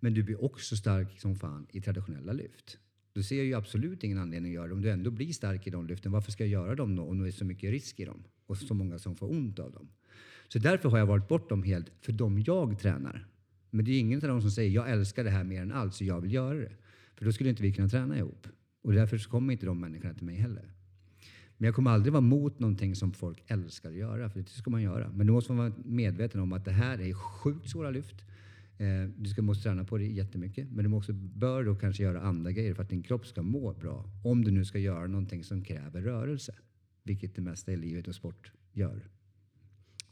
Men 0.00 0.14
du 0.14 0.22
blir 0.22 0.44
också 0.44 0.76
stark 0.76 1.20
som 1.20 1.36
fan 1.36 1.66
i 1.70 1.80
traditionella 1.80 2.32
lyft. 2.32 2.78
Då 3.12 3.22
ser 3.22 3.36
jag 3.36 3.46
ju 3.46 3.54
absolut 3.54 4.04
ingen 4.04 4.18
anledning 4.18 4.52
att 4.52 4.54
göra 4.54 4.66
det. 4.66 4.74
Om 4.74 4.82
du 4.82 4.90
ändå 4.90 5.10
blir 5.10 5.32
stark 5.32 5.66
i 5.66 5.70
de 5.70 5.86
lyften, 5.86 6.12
varför 6.12 6.32
ska 6.32 6.44
jag 6.44 6.50
göra 6.50 6.74
dem 6.74 6.96
då 6.96 7.02
om 7.02 7.18
det 7.18 7.28
är 7.28 7.32
så 7.32 7.44
mycket 7.44 7.70
risk 7.70 8.00
i 8.00 8.04
dem 8.04 8.24
och 8.46 8.58
så 8.58 8.74
många 8.74 8.98
som 8.98 9.16
får 9.16 9.30
ont 9.30 9.58
av 9.58 9.72
dem? 9.72 9.88
Så 10.48 10.58
därför 10.58 10.88
har 10.88 10.98
jag 10.98 11.06
valt 11.06 11.28
bort 11.28 11.48
dem 11.48 11.62
helt 11.62 11.90
för 12.00 12.12
de 12.12 12.38
jag 12.38 12.78
tränar. 12.78 13.26
Men 13.70 13.84
det 13.84 13.90
är 13.90 14.00
ingen 14.00 14.20
av 14.22 14.28
dem 14.28 14.40
som 14.40 14.50
säger 14.50 14.70
jag 14.70 14.90
älskar 14.90 15.24
det 15.24 15.30
här 15.30 15.44
mer 15.44 15.62
än 15.62 15.72
allt 15.72 15.94
så 15.94 16.04
jag 16.04 16.20
vill 16.20 16.32
göra 16.32 16.58
det. 16.58 16.72
För 17.16 17.24
då 17.24 17.32
skulle 17.32 17.50
inte 17.50 17.62
vi 17.62 17.72
kunna 17.72 17.88
träna 17.88 18.18
ihop. 18.18 18.46
Och 18.82 18.92
därför 18.92 19.18
så 19.18 19.30
kommer 19.30 19.52
inte 19.52 19.66
de 19.66 19.80
människorna 19.80 20.14
till 20.14 20.24
mig 20.24 20.36
heller. 20.36 20.72
Men 21.56 21.66
jag 21.66 21.74
kommer 21.74 21.90
aldrig 21.90 22.12
vara 22.12 22.20
mot 22.20 22.58
någonting 22.58 22.94
som 22.94 23.12
folk 23.12 23.42
älskar 23.46 23.90
att 23.90 23.96
göra, 23.96 24.30
för 24.30 24.40
det 24.40 24.48
ska 24.48 24.70
man 24.70 24.82
göra. 24.82 25.10
Men 25.14 25.26
då 25.26 25.32
måste 25.32 25.52
man 25.52 25.70
vara 25.70 25.82
medveten 25.84 26.40
om 26.40 26.52
att 26.52 26.64
det 26.64 26.72
här 26.72 27.00
är 27.00 27.14
sjukt 27.14 27.68
svåra 27.68 27.90
lyft. 27.90 28.24
Eh, 28.78 29.10
du 29.16 29.30
ska 29.30 29.42
måste 29.42 29.62
träna 29.62 29.84
på 29.84 29.98
det 29.98 30.06
jättemycket, 30.06 30.70
men 30.70 30.84
du 30.84 30.88
måste, 30.88 31.12
bör 31.12 31.64
då 31.64 31.74
kanske 31.74 32.02
göra 32.02 32.20
andra 32.20 32.52
grejer 32.52 32.74
för 32.74 32.82
att 32.82 32.88
din 32.88 33.02
kropp 33.02 33.26
ska 33.26 33.42
må 33.42 33.72
bra. 33.72 34.04
Om 34.24 34.44
du 34.44 34.50
nu 34.50 34.64
ska 34.64 34.78
göra 34.78 35.06
någonting 35.06 35.44
som 35.44 35.64
kräver 35.64 36.02
rörelse, 36.02 36.54
vilket 37.02 37.34
det 37.34 37.42
mesta 37.42 37.72
i 37.72 37.76
livet 37.76 38.08
och 38.08 38.14
sport 38.14 38.52
gör. 38.72 39.08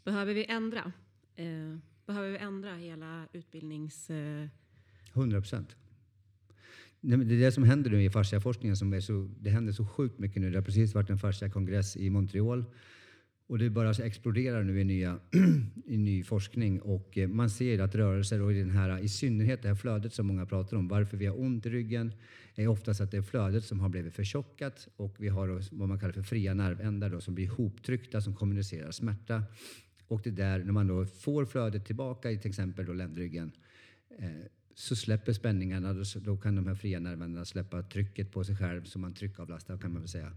Behöver 0.07 0.35
vi 0.35 0.45
ändra? 0.45 0.92
Eh, 1.37 1.77
behöver 2.07 2.31
vi 2.31 2.37
ändra 2.37 2.75
hela 2.75 3.29
utbildnings... 3.33 4.11
Eh... 4.11 4.47
100 5.14 5.40
procent. 5.40 5.77
Det 7.01 7.14
är 7.14 7.40
det 7.40 7.53
som 7.53 7.64
händer 7.64 7.90
nu 7.90 8.05
i 8.05 8.11
fasciaforskningen. 8.11 8.77
Som 8.77 8.92
är 8.92 9.01
så, 9.01 9.31
det 9.40 9.51
händer 9.51 9.73
så 9.73 9.87
sjukt 9.87 10.19
mycket 10.19 10.42
nu. 10.42 10.51
Det 10.51 10.59
har 10.59 10.64
precis 10.64 10.95
varit 10.95 11.11
en 11.11 11.19
fasciakongress 11.19 11.97
i 11.97 12.11
Montreal. 12.11 12.64
Och 13.47 13.59
det 13.59 13.71
bara 13.71 13.90
exploderar 13.90 14.62
nu 14.62 14.81
i, 14.81 14.85
nya, 14.85 15.19
i 15.87 15.97
ny 15.97 16.25
forskning. 16.25 16.81
Och 16.81 17.19
eh, 17.19 17.29
man 17.29 17.51
ser 17.51 17.79
att 17.81 17.95
rörelser 17.95 18.42
och 18.42 18.53
i, 18.53 18.59
den 18.59 18.71
här, 18.71 18.99
i 18.99 19.09
synnerhet 19.09 19.62
det 19.62 19.69
här 19.69 19.75
flödet 19.75 20.14
som 20.14 20.27
många 20.27 20.47
pratar 20.47 20.77
om, 20.77 20.88
varför 20.88 21.16
vi 21.16 21.27
har 21.27 21.40
ont 21.40 21.66
i 21.66 21.71
ryggen, 21.71 22.12
är 22.55 22.69
oftast 22.69 23.01
att 23.01 23.11
det 23.11 23.16
är 23.16 23.23
flödet 23.23 23.64
som 23.64 23.81
har 23.81 23.88
blivit 23.88 24.14
förtjockat 24.14 24.88
och 24.97 25.16
vi 25.19 25.29
har 25.29 25.62
vad 25.73 25.88
man 25.88 26.01
kallar 26.01 26.12
för 26.12 26.23
fria 26.23 26.55
nervändar 26.55 27.11
då, 27.11 27.21
som 27.21 27.35
blir 27.35 27.49
hoptryckta 27.49 28.21
som 28.21 28.35
kommunicerar 28.35 28.90
smärta. 28.90 29.42
Och 30.09 30.21
det 30.25 30.31
där, 30.31 30.59
när 30.59 30.73
man 30.73 30.87
då 30.87 31.07
får 31.07 31.45
flödet 31.45 31.85
tillbaka 31.85 32.31
i 32.31 32.38
till 32.38 32.49
exempel 32.49 32.87
då 32.87 32.92
ländryggen 32.92 33.53
eh, 34.19 34.31
så 34.75 34.97
släpper 34.97 35.33
spänningarna, 35.33 36.05
då 36.16 36.37
kan 36.37 36.57
de 36.57 36.66
här 36.66 36.75
fria 36.75 37.01
nerverna 37.01 37.45
släppa 37.45 37.83
trycket 37.83 38.33
på 38.33 38.45
sig 38.45 38.57
själv 38.57 38.85
som 38.85 39.03
man 39.03 39.14
tryckavlastar 39.14 39.79
kan 39.79 39.92
man 39.92 40.03
väl 40.03 40.09
säga. 40.09 40.33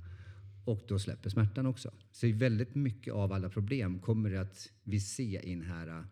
Och 0.65 0.81
då 0.87 0.99
släpper 0.99 1.29
smärtan 1.29 1.65
också. 1.65 1.91
Så 2.11 2.33
väldigt 2.33 2.75
mycket 2.75 3.13
av 3.13 3.33
alla 3.33 3.49
problem 3.49 3.99
kommer 3.99 4.35
att 4.35 4.71
vi 4.83 4.99
se 4.99 5.39
i 5.43 5.55
den 5.55 5.63
här 5.63 5.87
eh, 5.87 6.03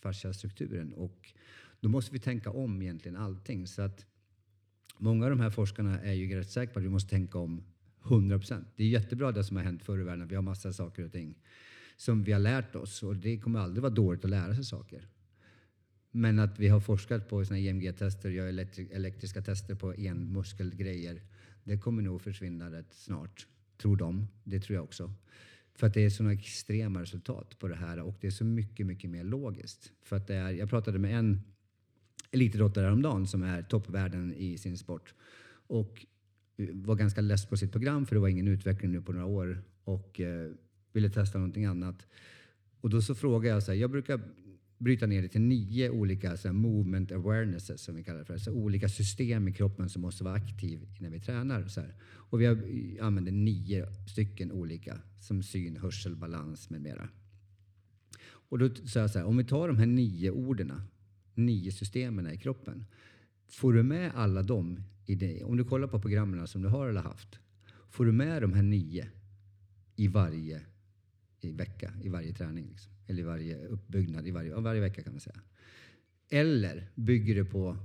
fasciastrukturen 0.00 0.92
och 0.92 1.32
då 1.80 1.88
måste 1.88 2.12
vi 2.12 2.18
tänka 2.18 2.50
om 2.50 2.82
egentligen 2.82 3.16
allting. 3.16 3.66
Så 3.66 3.82
att 3.82 4.06
många 4.98 5.24
av 5.24 5.30
de 5.30 5.40
här 5.40 5.50
forskarna 5.50 6.00
är 6.00 6.12
ju 6.12 6.38
rätt 6.38 6.50
säkra 6.50 6.72
på 6.72 6.78
att 6.78 6.84
vi 6.84 6.88
måste 6.88 7.10
tänka 7.10 7.38
om 7.38 7.64
100 8.04 8.38
procent. 8.38 8.68
Det 8.76 8.84
är 8.84 8.88
jättebra 8.88 9.32
det 9.32 9.44
som 9.44 9.56
har 9.56 9.64
hänt 9.64 9.82
förr 9.82 10.00
i 10.00 10.02
världen. 10.02 10.28
Vi 10.28 10.34
har 10.34 10.42
massa 10.42 10.72
saker 10.72 11.04
och 11.04 11.12
ting 11.12 11.34
som 11.96 12.22
vi 12.22 12.32
har 12.32 12.40
lärt 12.40 12.76
oss 12.76 13.02
och 13.02 13.16
det 13.16 13.38
kommer 13.38 13.60
aldrig 13.60 13.82
vara 13.82 13.94
dåligt 13.94 14.24
att 14.24 14.30
lära 14.30 14.54
sig 14.54 14.64
saker. 14.64 15.08
Men 16.10 16.38
att 16.38 16.58
vi 16.58 16.68
har 16.68 16.80
forskat 16.80 17.28
på 17.28 17.44
såna 17.44 17.58
EMG-tester, 17.58 18.30
gör 18.30 18.46
elektriska 18.92 19.42
tester 19.42 19.74
på 19.74 19.92
enmuskelgrejer, 19.92 21.22
det 21.64 21.78
kommer 21.78 22.02
nog 22.02 22.22
försvinna 22.22 22.70
rätt 22.70 22.94
snart, 22.94 23.46
tror 23.76 23.96
de. 23.96 24.28
Det 24.44 24.60
tror 24.60 24.74
jag 24.74 24.84
också. 24.84 25.12
För 25.74 25.86
att 25.86 25.94
det 25.94 26.04
är 26.04 26.10
sådana 26.10 26.32
extrema 26.32 27.02
resultat 27.02 27.58
på 27.58 27.68
det 27.68 27.74
här 27.74 28.00
och 28.00 28.14
det 28.20 28.26
är 28.26 28.30
så 28.30 28.44
mycket, 28.44 28.86
mycket 28.86 29.10
mer 29.10 29.24
logiskt. 29.24 29.92
För 30.02 30.16
att 30.16 30.26
det 30.26 30.34
är, 30.34 30.50
jag 30.50 30.70
pratade 30.70 30.98
med 30.98 31.18
en 31.18 31.40
elitidrottare 32.30 32.84
häromdagen 32.84 33.26
som 33.26 33.42
är 33.42 33.62
toppvärden 33.62 34.34
i 34.36 34.58
sin 34.58 34.78
sport 34.78 35.14
och 35.66 36.06
var 36.72 36.94
ganska 36.94 37.20
less 37.20 37.46
på 37.46 37.56
sitt 37.56 37.72
program 37.72 38.06
för 38.06 38.14
det 38.14 38.20
var 38.20 38.28
ingen 38.28 38.48
utveckling 38.48 38.92
nu 38.92 39.02
på 39.02 39.12
några 39.12 39.26
år 39.26 39.62
och 39.84 40.20
eh, 40.20 40.50
ville 40.96 41.10
testa 41.10 41.38
någonting 41.38 41.64
annat. 41.64 42.06
Och 42.80 42.90
då 42.90 43.02
så 43.02 43.14
frågade 43.14 43.54
jag 43.54 43.62
så 43.62 43.72
här, 43.72 43.78
jag 43.78 43.90
brukar 43.90 44.20
bryta 44.78 45.06
ner 45.06 45.22
det 45.22 45.28
till 45.28 45.40
nio 45.40 45.90
olika 45.90 46.36
så 46.36 46.48
här, 46.48 46.52
movement 46.52 47.12
awarenesses 47.12 47.82
som 47.82 47.94
vi 47.94 48.04
kallar 48.04 48.18
det 48.18 48.24
för. 48.24 48.38
Så 48.38 48.52
olika 48.52 48.88
system 48.88 49.48
i 49.48 49.52
kroppen 49.52 49.88
som 49.88 50.02
måste 50.02 50.24
vara 50.24 50.34
aktiv 50.34 50.88
när 51.00 51.10
vi 51.10 51.20
tränar. 51.20 51.68
Så 51.68 51.80
här. 51.80 51.94
Och 52.04 52.40
vi 52.40 52.46
eh, 52.46 53.06
använder 53.06 53.32
nio 53.32 53.86
stycken 54.08 54.52
olika 54.52 54.98
som 55.20 55.42
syn, 55.42 55.76
hörsel, 55.76 56.16
balans 56.16 56.70
med 56.70 56.80
mera. 56.80 57.08
Och 58.48 58.58
då 58.58 58.74
sa 58.74 59.00
jag 59.00 59.10
så 59.10 59.18
här, 59.18 59.26
om 59.26 59.36
vi 59.36 59.44
tar 59.44 59.68
de 59.68 59.78
här 59.78 59.86
nio 59.86 60.30
orden, 60.30 60.72
nio 61.34 61.72
systemen 61.72 62.30
i 62.30 62.36
kroppen. 62.36 62.84
Får 63.48 63.72
du 63.72 63.82
med 63.82 64.10
alla 64.14 64.42
dem 64.42 64.80
i 65.06 65.14
det, 65.14 65.44
om 65.44 65.56
du 65.56 65.64
kollar 65.64 65.88
på 65.88 66.00
programmen 66.00 66.46
som 66.46 66.62
du 66.62 66.68
har 66.68 66.88
eller 66.88 67.02
haft. 67.02 67.38
Får 67.90 68.04
du 68.04 68.12
med 68.12 68.42
de 68.42 68.52
här 68.52 68.62
nio 68.62 69.08
i 69.96 70.08
varje 70.08 70.60
i 71.40 71.52
vecka, 71.52 71.92
i 72.02 72.08
varje 72.08 72.32
träning. 72.32 72.66
Liksom. 72.70 72.92
Eller 73.06 73.20
i 73.20 73.24
varje 73.24 73.66
uppbyggnad, 73.66 74.26
i 74.26 74.30
varje, 74.30 74.54
varje 74.54 74.80
vecka 74.80 75.02
kan 75.02 75.12
man 75.12 75.20
säga. 75.20 75.40
Eller 76.30 76.90
bygger 76.94 77.34
du 77.34 77.44
på 77.44 77.76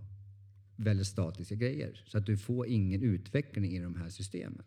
väldigt 0.76 1.08
statiska 1.08 1.56
grejer 1.56 2.04
så 2.06 2.18
att 2.18 2.26
du 2.26 2.38
får 2.38 2.68
ingen 2.68 3.04
utveckling 3.04 3.72
i 3.72 3.80
de 3.80 3.96
här 3.96 4.10
systemen. 4.10 4.64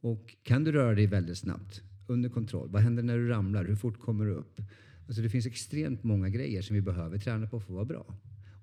Och 0.00 0.36
kan 0.42 0.64
du 0.64 0.72
röra 0.72 0.94
dig 0.94 1.06
väldigt 1.06 1.38
snabbt 1.38 1.82
under 2.06 2.28
kontroll? 2.28 2.68
Vad 2.68 2.82
händer 2.82 3.02
när 3.02 3.18
du 3.18 3.28
ramlar? 3.28 3.64
Hur 3.64 3.76
fort 3.76 4.00
kommer 4.00 4.24
du 4.24 4.32
upp? 4.32 4.60
Alltså 5.06 5.22
det 5.22 5.30
finns 5.30 5.46
extremt 5.46 6.04
många 6.04 6.28
grejer 6.28 6.62
som 6.62 6.74
vi 6.74 6.82
behöver 6.82 7.18
träna 7.18 7.46
på 7.46 7.60
för 7.60 7.66
att 7.66 7.74
vara 7.74 7.84
bra. 7.84 8.14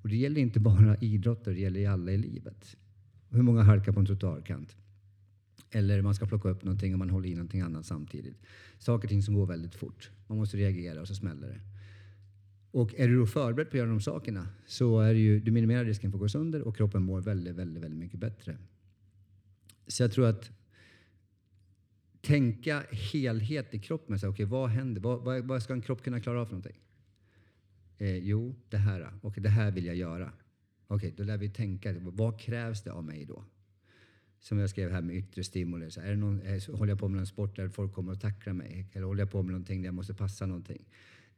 Och 0.01 0.09
det 0.09 0.15
gäller 0.15 0.41
inte 0.41 0.59
bara 0.59 0.97
idrotter, 0.97 1.51
det 1.51 1.59
gäller 1.59 1.79
i 1.79 1.85
alla 1.85 2.11
i 2.11 2.17
livet. 2.17 2.77
Hur 3.29 3.41
många 3.41 3.61
halkar 3.61 3.91
på 3.91 3.99
en 3.99 4.05
trottoarkant? 4.05 4.75
Eller 5.71 6.01
man 6.01 6.15
ska 6.15 6.25
plocka 6.25 6.49
upp 6.49 6.63
någonting 6.63 6.93
och 6.93 6.99
man 6.99 7.09
håller 7.09 7.29
i 7.29 7.35
någonting 7.35 7.61
annat 7.61 7.85
samtidigt. 7.85 8.41
Saker 8.79 9.05
och 9.07 9.09
ting 9.09 9.23
som 9.23 9.33
går 9.33 9.45
väldigt 9.45 9.75
fort. 9.75 10.11
Man 10.27 10.37
måste 10.37 10.57
reagera 10.57 11.01
och 11.01 11.07
så 11.07 11.15
smäller 11.15 11.47
det. 11.47 11.61
Och 12.71 12.99
är 12.99 13.07
du 13.07 13.17
då 13.17 13.25
förberedd 13.25 13.69
på 13.69 13.77
att 13.77 13.79
göra 13.79 13.89
de 13.89 14.01
sakerna 14.01 14.47
så 14.65 14.99
är 14.99 15.13
det 15.13 15.19
ju, 15.19 15.39
du 15.39 15.51
minimerar 15.51 15.85
risken 15.85 16.11
för 16.11 16.17
att 16.17 16.21
gå 16.21 16.29
sönder 16.29 16.61
och 16.61 16.77
kroppen 16.77 17.03
mår 17.03 17.21
väldigt, 17.21 17.55
väldigt, 17.55 17.83
väldigt 17.83 17.99
mycket 17.99 18.19
bättre. 18.19 18.57
Så 19.87 20.03
jag 20.03 20.11
tror 20.11 20.25
att 20.25 20.51
tänka 22.21 22.83
helhet 22.91 23.73
i 23.73 23.79
kroppen. 23.79 24.19
Så, 24.19 24.27
okay, 24.27 24.45
vad 24.45 24.69
händer? 24.69 25.01
Vad, 25.01 25.23
vad, 25.23 25.45
vad 25.45 25.63
ska 25.63 25.73
en 25.73 25.81
kropp 25.81 26.03
kunna 26.03 26.19
klara 26.19 26.41
av 26.41 26.45
för 26.45 26.53
någonting? 26.53 26.79
Eh, 27.97 28.17
jo, 28.17 28.55
det 28.69 28.77
här. 28.77 29.13
Okay, 29.21 29.43
det 29.43 29.49
här 29.49 29.71
vill 29.71 29.85
jag 29.85 29.95
göra. 29.95 30.31
Okej, 30.87 30.95
okay, 30.95 31.11
då 31.17 31.23
lär 31.23 31.37
vi 31.37 31.49
tänka. 31.49 31.95
Vad 31.99 32.39
krävs 32.39 32.83
det 32.83 32.91
av 32.91 33.03
mig 33.03 33.25
då? 33.25 33.45
Som 34.39 34.59
jag 34.59 34.69
skrev 34.69 34.91
här 34.91 35.01
med 35.01 35.15
yttre 35.15 35.43
stimuli. 35.43 35.91
Så 35.91 36.01
är 36.01 36.09
det 36.09 36.15
någon, 36.15 36.41
eh, 36.41 36.75
håller 36.75 36.91
jag 36.91 36.99
på 36.99 37.07
med 37.07 37.17
någon 37.17 37.27
sport 37.27 37.55
där 37.55 37.69
folk 37.69 37.93
kommer 37.93 38.13
att 38.13 38.21
tackla 38.21 38.53
mig? 38.53 38.85
Eller 38.93 39.05
håller 39.05 39.21
jag 39.21 39.31
på 39.31 39.41
med 39.43 39.51
någonting 39.51 39.81
där 39.81 39.87
jag 39.87 39.95
måste 39.95 40.13
passa 40.13 40.45
någonting? 40.45 40.85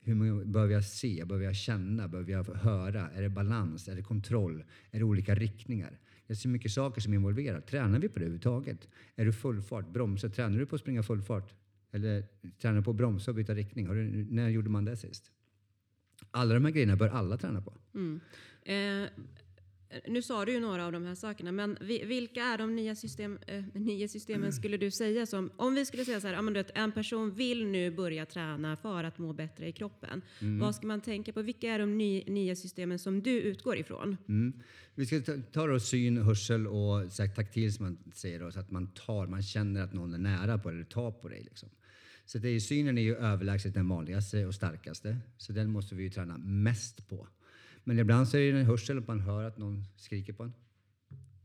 Hur 0.02 0.46
behöver 0.46 0.74
jag 0.74 0.86
se? 0.86 1.26
Behöver 1.26 1.46
jag 1.46 1.56
känna? 1.56 2.08
Behöver 2.08 2.32
jag 2.32 2.44
höra? 2.44 3.10
Är 3.10 3.22
det 3.22 3.30
balans? 3.30 3.88
Är 3.88 3.96
det 3.96 4.04
kontroll? 4.04 4.64
Är 4.92 5.00
det 5.00 5.06
olika 5.06 5.36
riktningar? 5.36 6.00
Det 6.28 6.34
är 6.34 6.36
så 6.36 6.50
mycket 6.50 6.72
saker 6.72 7.02
som 7.02 7.14
är 7.14 7.18
involverat. 7.18 7.68
Tränar 7.68 8.00
vi 8.00 8.10
på 8.10 8.20
det 8.20 8.26
överhuvudtaget? 8.26 8.88
Är 9.16 9.26
du 9.26 9.34
full 9.34 9.62
fart? 9.62 9.88
Bromsa? 9.90 10.30
Tränar 10.30 10.60
du 10.60 10.66
på 10.66 10.76
att 10.76 10.82
springa 10.82 11.04
full 11.04 11.22
fart? 11.22 11.54
Eller 11.92 12.24
tränar 12.62 12.78
du 12.78 12.84
på 12.84 12.92
att 12.92 12.98
bromsa 12.98 13.32
och 13.32 13.36
byta 13.36 13.54
riktning? 13.54 13.88
Du, 13.88 14.28
när 14.30 14.50
gjorde 14.50 14.70
man 14.70 14.86
det 14.86 14.98
sist? 14.98 15.32
Alla 16.32 16.54
de 16.54 16.66
här 16.66 16.72
grejerna 16.72 16.96
bör 16.96 17.08
alla 17.08 17.38
träna 17.38 17.62
på. 17.62 17.74
Mm. 17.94 18.20
Eh, 18.64 19.10
nu 20.08 20.22
sa 20.22 20.46
du 20.46 20.52
ju 20.52 20.60
några 20.60 20.86
av 20.86 20.92
de 20.92 21.06
här 21.06 21.16
sakerna, 21.16 21.52
men 21.52 21.78
vilka 21.82 22.44
är 22.44 22.58
de 22.58 22.76
nya, 22.76 22.96
system, 22.96 23.40
eh, 23.48 23.64
nya 23.74 24.08
systemen 24.08 24.54
skulle 24.54 24.78
du 24.78 24.92
säga 24.92 25.26
som, 25.26 25.52
om 25.56 25.76
vi 25.76 25.86
skulle 25.86 26.06
säga 26.06 26.22
så 26.22 26.28
här, 26.28 26.34
ja, 26.34 26.42
men 26.42 26.54
du 26.54 26.60
vet, 26.60 26.72
en 26.76 26.92
person 26.92 27.34
vill 27.34 27.66
nu 27.66 27.92
börja 27.92 28.26
träna 28.26 28.76
för 28.76 29.04
att 29.04 29.18
må 29.18 29.34
bättre 29.34 29.68
i 29.68 29.72
kroppen. 29.72 30.22
Mm. 30.42 30.60
Vad 30.60 30.76
ska 30.76 30.88
man 30.88 31.02
tänka 31.02 31.34
på? 31.34 31.42
Vilka 31.42 31.74
är 31.74 31.80
de 31.80 31.98
ny, 31.98 32.24
nya 32.28 32.56
systemen 32.56 33.00
som 33.00 33.22
du 33.22 33.42
utgår 33.42 33.78
ifrån? 33.78 34.18
Mm. 34.28 34.54
Vi 34.96 35.06
ska 35.06 35.20
ta, 35.20 35.34
ta 35.52 35.68
då 35.68 35.80
syn, 35.80 36.18
hörsel 36.18 36.68
och 36.68 37.12
så 37.12 37.24
här, 37.24 37.36
taktil 37.36 37.74
som 37.74 37.86
man 37.86 37.98
säger, 38.14 38.40
då, 38.40 38.52
så 38.52 38.60
att 38.60 38.72
man 38.72 38.88
tar, 38.88 39.28
man 39.28 39.44
känner 39.44 39.82
att 39.82 39.94
någon 39.94 40.14
är 40.14 40.18
nära 40.18 40.58
på 40.58 40.70
dig 40.70 40.78
eller 40.78 40.90
tar 40.90 41.12
på 41.12 41.30
dig. 41.30 41.44
Liksom. 41.44 41.70
Så 42.26 42.38
det 42.38 42.50
är, 42.50 42.60
synen 42.60 42.98
är 42.98 43.02
ju 43.02 43.16
överlägset 43.16 43.74
den 43.74 43.90
vanligaste 43.90 44.46
och 44.46 44.56
starkaste, 44.56 45.18
så 45.38 45.54
den 45.54 45.72
måste 45.72 45.96
vi 45.96 46.04
ju 46.04 46.10
träna 46.10 46.38
mest 46.38 47.08
på. 47.08 47.28
Men 47.84 48.00
ibland 48.00 48.28
så 48.28 48.38
är 48.38 48.54
det 48.54 48.60
en 48.60 48.66
hörsel 48.66 48.98
att 48.98 49.08
man 49.08 49.20
hör 49.20 49.44
att 49.44 49.58
någon 49.58 49.84
skriker 49.96 50.34
på 50.34 50.44
en. 50.44 50.54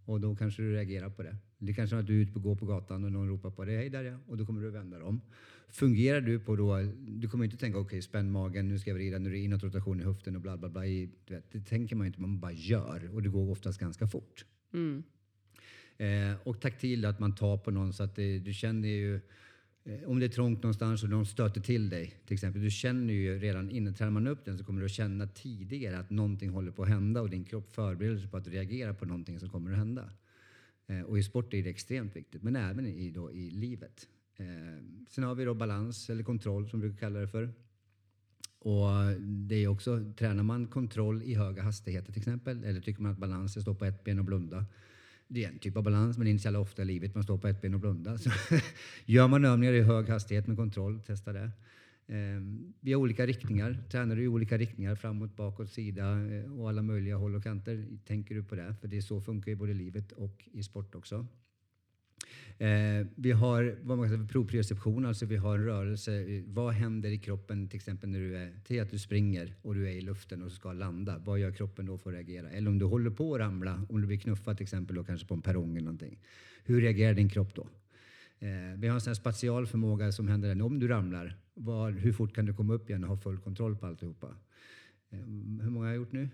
Och 0.05 0.20
då 0.20 0.37
kanske 0.37 0.62
du 0.62 0.73
reagerar 0.73 1.11
på 1.11 1.23
det. 1.23 1.37
Det 1.59 1.75
kanske 1.75 1.97
är 1.97 2.01
att 2.01 2.07
du 2.07 2.16
är 2.16 2.23
ute 2.23 2.35
och 2.35 2.42
går 2.42 2.57
på 2.57 2.66
gatan 2.66 3.05
och 3.05 3.12
någon 3.12 3.29
ropar 3.29 3.51
på 3.51 3.64
dig, 3.64 3.77
hej 3.77 3.90
där 3.90 4.05
ja, 4.05 4.18
och 4.27 4.37
då 4.37 4.47
kommer 4.47 4.62
du 4.62 4.70
vända 4.70 4.99
dig 4.99 5.07
om. 5.07 5.20
Fungerar 5.68 6.20
du 6.20 6.40
på 6.40 6.57
då, 6.57 6.79
du 6.99 7.29
kommer 7.29 7.44
inte 7.44 7.57
tänka 7.57 7.79
okej 7.79 7.87
okay, 7.87 8.03
spänn 8.03 8.31
magen, 8.31 8.68
nu 8.68 8.79
ska 8.79 8.90
jag 8.90 8.94
vrida, 8.94 9.18
nu 9.18 9.29
är 9.29 9.33
det 9.33 9.38
inåt 9.38 9.62
rotation 9.62 10.01
i 10.01 10.05
höften 10.05 10.37
och 10.37 10.42
bla 10.42 10.57
bla 10.57 10.68
bla. 10.68 10.83
Du 10.83 11.35
vet, 11.35 11.53
det 11.53 11.61
tänker 11.61 11.97
man 11.97 12.07
inte, 12.07 12.20
man 12.20 12.40
bara 12.40 12.53
gör 12.53 13.11
och 13.14 13.23
det 13.23 13.29
går 13.29 13.51
oftast 13.51 13.81
ganska 13.81 14.07
fort. 14.07 14.44
Mm. 14.73 15.03
Eh, 15.97 16.37
och 16.44 16.61
taktil, 16.61 17.05
att 17.05 17.20
man 17.20 17.35
tar 17.35 17.57
på 17.57 17.70
någon 17.70 17.92
så 17.92 18.03
att 18.03 18.16
det, 18.16 18.38
du 18.38 18.53
känner 18.53 18.88
ju 18.88 19.20
Eh, 19.85 20.09
om 20.09 20.20
det 20.20 20.27
är 20.27 20.29
trångt 20.29 20.62
någonstans 20.62 21.03
och 21.03 21.11
någon 21.11 21.27
stöter 21.27 21.61
till 21.61 21.90
dig, 21.90 22.14
till 22.27 22.35
exempel, 22.35 22.62
du 22.62 22.70
känner 22.70 23.14
ju 23.14 23.38
redan 23.38 23.70
innan, 23.70 23.94
tränar 23.94 24.11
man 24.11 24.27
upp 24.27 24.44
den 24.44 24.59
så 24.59 24.64
kommer 24.64 24.81
du 24.81 24.87
att 24.87 24.92
känna 24.92 25.27
tidigare 25.27 25.99
att 25.99 26.11
någonting 26.11 26.51
håller 26.51 26.73
på 26.73 26.83
att 26.83 26.88
hända 26.88 27.20
och 27.20 27.31
din 27.31 27.44
kropp 27.44 27.75
förbereder 27.75 28.18
sig 28.18 28.31
på 28.31 28.37
att 28.37 28.49
reagera 28.49 28.94
på 28.94 29.07
någonting 29.07 29.40
som 29.40 29.49
kommer 29.49 29.70
att 29.70 29.79
hända. 29.79 30.11
Eh, 30.87 31.01
och 31.01 31.18
i 31.18 31.23
sport 31.23 31.55
är 31.55 31.62
det 31.62 31.70
extremt 31.70 32.16
viktigt, 32.16 32.42
men 32.42 32.57
även 32.57 32.87
i, 32.87 33.11
då, 33.11 33.33
i 33.33 33.51
livet. 33.51 34.09
Eh, 34.37 34.47
sen 35.09 35.25
har 35.25 35.35
vi 35.35 35.44
då 35.44 35.55
balans, 35.55 36.11
eller 36.11 36.23
kontroll 36.23 36.68
som 36.68 36.81
vi 36.81 36.88
brukar 36.88 37.01
kalla 37.01 37.20
det 37.20 37.29
för. 37.29 37.53
Och 38.59 39.20
det 39.20 39.55
är 39.55 39.68
också, 39.68 40.12
tränar 40.18 40.42
man 40.42 40.66
kontroll 40.66 41.23
i 41.23 41.35
höga 41.35 41.62
hastigheter 41.62 42.12
till 42.12 42.20
exempel, 42.20 42.64
eller 42.64 42.81
tycker 42.81 43.03
man 43.03 43.12
att 43.12 43.18
balans 43.18 43.57
är 43.57 43.61
att 43.61 43.62
stå 43.62 43.75
på 43.75 43.85
ett 43.85 44.05
ben 44.05 44.18
och 44.18 44.25
blunda, 44.25 44.66
det 45.29 45.45
är 45.45 45.49
en 45.49 45.59
typ 45.59 45.77
av 45.77 45.83
balans, 45.83 46.19
men 46.19 46.25
det 46.25 46.31
är 46.31 46.33
inte 46.33 46.53
så 46.53 46.59
ofta 46.59 46.83
i 46.83 46.85
livet 46.85 47.15
man 47.15 47.25
står 47.25 47.39
på 47.39 47.49
ett 47.49 47.63
ben 47.63 47.75
och 47.75 47.81
blundar. 47.81 48.17
Så 48.17 48.31
gör 49.07 49.29
man 49.29 49.45
övningar 49.45 49.73
i 49.73 49.83
hög 49.83 50.09
hastighet 50.09 50.47
med 50.47 50.57
kontroll, 50.57 51.01
testa 51.01 51.33
det. 51.33 51.51
Ehm, 52.07 52.75
vi 52.81 52.93
har 52.93 53.01
olika 53.01 53.27
riktningar. 53.27 53.79
Tränar 53.91 54.17
du 54.17 54.23
i 54.23 54.29
olika 54.29 54.59
riktningar, 54.59 54.95
framåt, 54.95 55.37
bakåt, 55.37 55.71
sida 55.71 56.27
eh, 56.27 56.61
och 56.61 56.69
alla 56.69 56.83
möjliga 56.83 57.17
håll 57.17 57.35
och 57.35 57.43
kanter. 57.43 57.87
Tänker 58.07 58.35
du 58.35 58.45
på 58.45 58.55
det? 58.55 58.75
För 58.81 58.89
det 58.89 58.97
är 58.97 59.01
så 59.01 59.21
funkar 59.21 59.53
i 59.53 59.57
både 59.57 59.75
livet 59.75 60.13
och 60.13 60.49
i 60.53 60.63
sport 60.63 60.95
också. 60.95 61.27
Eh, 62.59 63.07
vi 63.14 63.33
har 63.33 63.77
vad 63.83 63.99
man 63.99 64.11
kallar 64.11 64.27
proprioception, 64.27 65.07
alltså 65.07 65.27
vi 65.27 65.37
har 65.37 65.59
en 65.59 65.64
rörelse. 65.64 66.43
Vad 66.47 66.73
händer 66.73 67.11
i 67.11 67.19
kroppen 67.19 67.69
till 67.69 67.77
exempel 67.77 68.11
när 68.11 68.19
du 68.19 68.37
är, 68.37 68.53
till 68.64 68.83
att 68.83 68.90
du 68.90 68.99
springer 68.99 69.55
och 69.62 69.75
du 69.75 69.88
är 69.88 69.93
i 69.93 70.01
luften 70.01 70.43
och 70.43 70.53
ska 70.53 70.73
landa? 70.73 71.19
Vad 71.19 71.38
gör 71.38 71.53
kroppen 71.53 71.87
då 71.87 71.99
för 71.99 72.11
att 72.11 72.17
reagera? 72.17 72.51
Eller 72.51 72.69
om 72.71 72.79
du 72.79 72.85
håller 72.85 73.11
på 73.11 73.35
att 73.35 73.40
ramla, 73.40 73.87
om 73.88 74.01
du 74.01 74.07
blir 74.07 74.19
knuffad 74.19 74.57
till 74.57 74.64
exempel 74.64 74.99
och 74.99 75.07
kanske 75.07 75.27
på 75.27 75.35
en 75.35 75.43
perrong 75.43 75.71
eller 75.71 75.85
någonting. 75.85 76.19
Hur 76.64 76.81
reagerar 76.81 77.14
din 77.14 77.29
kropp 77.29 77.55
då? 77.55 77.69
Eh, 78.38 78.49
vi 78.77 78.88
har 78.88 78.95
en 78.95 79.01
sån 79.01 79.11
här 79.11 79.14
spatial 79.14 79.67
förmåga 79.67 80.12
som 80.12 80.29
händer 80.29 80.62
om 80.62 80.79
du 80.79 80.88
ramlar. 80.88 81.37
Var, 81.55 81.90
hur 81.90 82.12
fort 82.12 82.35
kan 82.35 82.47
du 82.47 82.55
komma 82.55 82.75
upp 82.75 82.90
igen 82.90 83.05
och 83.05 83.11
ha 83.11 83.17
full 83.17 83.38
kontroll 83.38 83.77
på 83.77 83.87
alltihopa? 83.87 84.35
Ehm, 85.14 85.61
hur 85.62 85.70
många 85.70 85.87
har 85.87 85.92
jag 85.92 85.96
gjort 85.96 86.12
nu? 86.12 86.29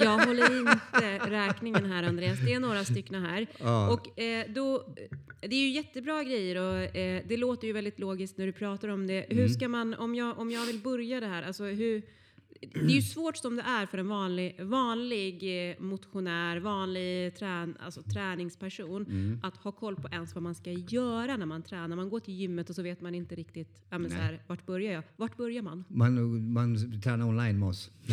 jag 0.00 0.26
håller 0.26 0.58
inte 0.58 1.18
räkningen 1.30 1.84
här 1.84 2.02
Andreas. 2.02 2.38
Det 2.38 2.52
är 2.52 2.60
några 2.60 2.84
stycken 2.84 3.22
här. 3.22 3.46
Ja. 3.58 3.90
Och, 3.90 4.20
eh, 4.20 4.46
då, 4.48 4.94
det 5.40 5.56
är 5.56 5.60
ju 5.60 5.70
jättebra 5.70 6.22
grejer 6.22 6.56
och 6.56 6.96
eh, 6.96 7.22
det 7.26 7.36
låter 7.36 7.66
ju 7.66 7.72
väldigt 7.72 7.98
logiskt 7.98 8.38
när 8.38 8.46
du 8.46 8.52
pratar 8.52 8.88
om 8.88 9.06
det. 9.06 9.26
Hur 9.28 9.38
mm. 9.38 9.48
ska 9.48 9.68
man, 9.68 9.94
om 9.94 10.14
jag, 10.14 10.38
om 10.38 10.50
jag 10.50 10.66
vill 10.66 10.78
börja 10.78 11.20
det 11.20 11.26
här, 11.26 11.42
alltså 11.42 11.64
hur, 11.64 12.02
det 12.72 12.80
är 12.80 12.96
ju 12.96 13.02
svårt 13.02 13.36
som 13.36 13.56
det 13.56 13.62
är 13.62 13.86
för 13.86 13.98
en 13.98 14.08
vanlig, 14.08 14.60
vanlig 14.60 15.68
eh, 15.70 15.74
motionär, 15.78 16.60
vanlig 16.60 17.36
trän, 17.36 17.76
alltså 17.80 18.02
träningsperson 18.02 19.02
mm. 19.02 19.40
att 19.42 19.56
ha 19.56 19.72
koll 19.72 19.96
på 19.96 20.08
ens 20.08 20.34
vad 20.34 20.42
man 20.42 20.54
ska 20.54 20.70
göra 20.70 21.36
när 21.36 21.46
man 21.46 21.62
tränar. 21.62 21.96
Man 21.96 22.08
går 22.08 22.20
till 22.20 22.34
gymmet 22.34 22.70
och 22.70 22.76
så 22.76 22.82
vet 22.82 23.00
man 23.00 23.14
inte 23.14 23.34
riktigt 23.34 23.82
ja, 23.90 23.98
men 23.98 24.10
så 24.10 24.16
här, 24.16 24.42
vart 24.46 24.66
börjar 24.66 24.92
jag? 24.92 25.02
Vart 25.16 25.36
börjar 25.36 25.62
man? 25.62 25.84
Man, 25.88 26.52
man 26.52 27.00
tränar 27.02 27.26
online 27.26 27.58
med 27.58 27.68
oss. 27.68 27.90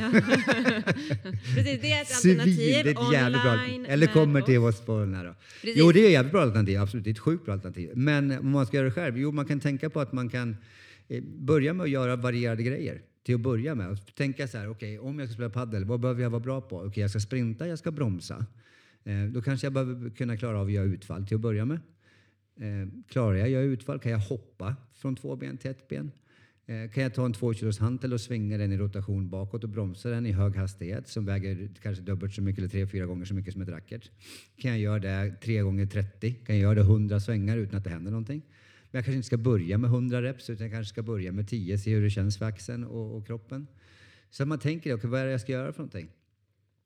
Precis, 1.56 1.82
det 1.82 1.92
är 1.92 2.02
ett 2.02 2.16
alternativ. 2.16 2.58
det 2.58 2.90
är 2.90 3.08
ett 3.08 3.14
jävligt 3.14 3.42
bra. 3.42 3.94
Eller 3.94 4.08
kommer 4.08 4.42
till 4.42 4.60
oss 4.60 4.82
på 4.82 5.00
den 5.00 5.14
här 5.14 5.26
då. 5.26 5.36
Jo, 5.64 5.92
det 5.92 6.00
är 6.00 6.06
ett 6.06 6.12
jävligt 6.12 6.32
bra 6.32 6.42
alternativ. 6.42 6.80
Absolut, 6.80 7.04
det 7.04 7.10
är 7.10 7.14
ett 7.14 7.20
sjukt 7.20 7.46
bra 7.46 7.54
alternativ. 7.54 7.92
Men 7.96 8.40
om 8.40 8.52
man 8.52 8.66
ska 8.66 8.78
göra 8.78 8.88
det 8.88 8.94
själv? 8.94 9.18
Jo, 9.18 9.32
man 9.32 9.46
kan 9.46 9.60
tänka 9.60 9.90
på 9.90 10.00
att 10.00 10.14
man 10.14 10.30
kan 10.30 10.56
eh, 11.08 11.24
börja 11.24 11.74
med 11.74 11.84
att 11.84 11.90
göra 11.90 12.16
varierade 12.16 12.64
grejer 12.64 13.02
till 13.24 13.36
att 13.36 13.42
börja 13.42 13.76
med. 13.76 14.16
Tänka 14.16 14.48
så 14.48 14.58
här, 14.58 14.70
okej, 14.70 15.00
okay, 15.00 15.10
om 15.10 15.20
jag 15.20 15.28
ska 15.28 15.34
spela 15.34 15.50
padel, 15.50 15.86
vad 15.86 16.00
behöver 16.00 16.24
jag 16.24 16.30
vara 16.30 16.40
bra 16.40 16.62
på? 16.62 16.76
Okej, 16.76 16.88
okay, 16.88 17.02
jag 17.02 17.10
ska 17.10 17.20
sprinta, 17.20 17.68
jag 17.68 17.80
ska 17.80 17.92
bromsa. 17.92 18.46
Eh, 19.04 19.24
då 19.24 19.42
kanske 19.42 19.66
jag 19.66 19.74
behöver 19.74 20.10
kunna 20.10 20.38
klara 20.38 20.60
av 20.60 20.66
att 20.66 20.72
göra 20.72 20.86
utfall 20.86 21.28
till 21.28 21.36
att 21.36 21.42
börja 21.42 21.66
med. 21.66 21.80
Eh, 22.60 22.88
klarar 23.08 23.36
jag 23.36 23.46
att 23.46 23.52
göra 23.52 23.64
utfall 23.64 24.00
kan 24.00 24.12
jag 24.12 24.20
hoppa 24.20 24.76
från 24.94 25.16
två 25.16 25.36
ben 25.36 25.58
till 25.58 25.72
ett 25.72 25.88
ben. 25.88 26.12
Eh, 26.66 26.92
kan 26.92 27.04
jag 27.04 27.14
ta 27.14 27.26
en 27.26 27.34
två 27.34 27.54
kilos 27.54 27.80
hantel 27.80 28.14
och 28.14 28.22
svinga 28.22 28.58
den 28.58 28.72
i 28.72 28.78
rotation 28.78 29.30
bakåt 29.30 29.64
och 29.64 29.70
bromsa 29.70 30.10
den 30.10 30.26
i 30.26 30.32
hög 30.32 30.56
hastighet 30.56 31.08
som 31.08 31.26
väger 31.26 31.70
kanske 31.82 32.04
dubbelt 32.04 32.34
så 32.34 32.42
mycket 32.42 32.60
eller 32.60 32.70
tre, 32.70 32.88
fyra 32.88 33.06
gånger 33.06 33.26
så 33.26 33.34
mycket 33.34 33.54
som 33.54 33.62
ett 33.62 33.70
racket. 33.70 34.02
Kan 34.58 34.72
jag 34.72 34.80
göra 34.80 35.00
det 35.00 35.36
tre 35.42 35.62
gånger 35.62 35.86
30? 35.86 36.34
Kan 36.34 36.56
jag 36.56 36.62
göra 36.62 36.76
det 36.76 36.82
100 36.82 37.20
svängar 37.20 37.58
utan 37.58 37.78
att 37.78 37.84
det 37.84 37.90
händer 37.90 38.12
någonting? 38.12 38.42
Men 38.92 38.98
jag 38.98 39.06
kanske 39.06 39.16
inte 39.16 39.28
ska 39.28 39.38
börja 39.38 39.78
med 39.78 39.88
100 39.88 40.22
reps 40.22 40.50
utan 40.50 40.66
jag 40.68 40.74
kanske 40.74 40.94
ska 40.94 41.04
börja 41.04 41.32
med 41.32 41.48
10, 41.48 41.78
se 41.78 41.96
hur 41.96 42.02
det 42.02 42.10
känns 42.10 42.38
för 42.38 42.46
axeln 42.46 42.84
och, 42.84 43.18
och 43.18 43.28
kroppen. 43.28 43.68
Så 44.30 44.46
man 44.46 44.60
tänker, 44.60 44.94
okay, 44.94 45.10
vad 45.10 45.20
är 45.20 45.26
det 45.26 45.32
jag 45.32 45.42
ska 45.42 45.52
göra 45.52 45.74
för 45.74 45.80
någonting? 45.80 46.10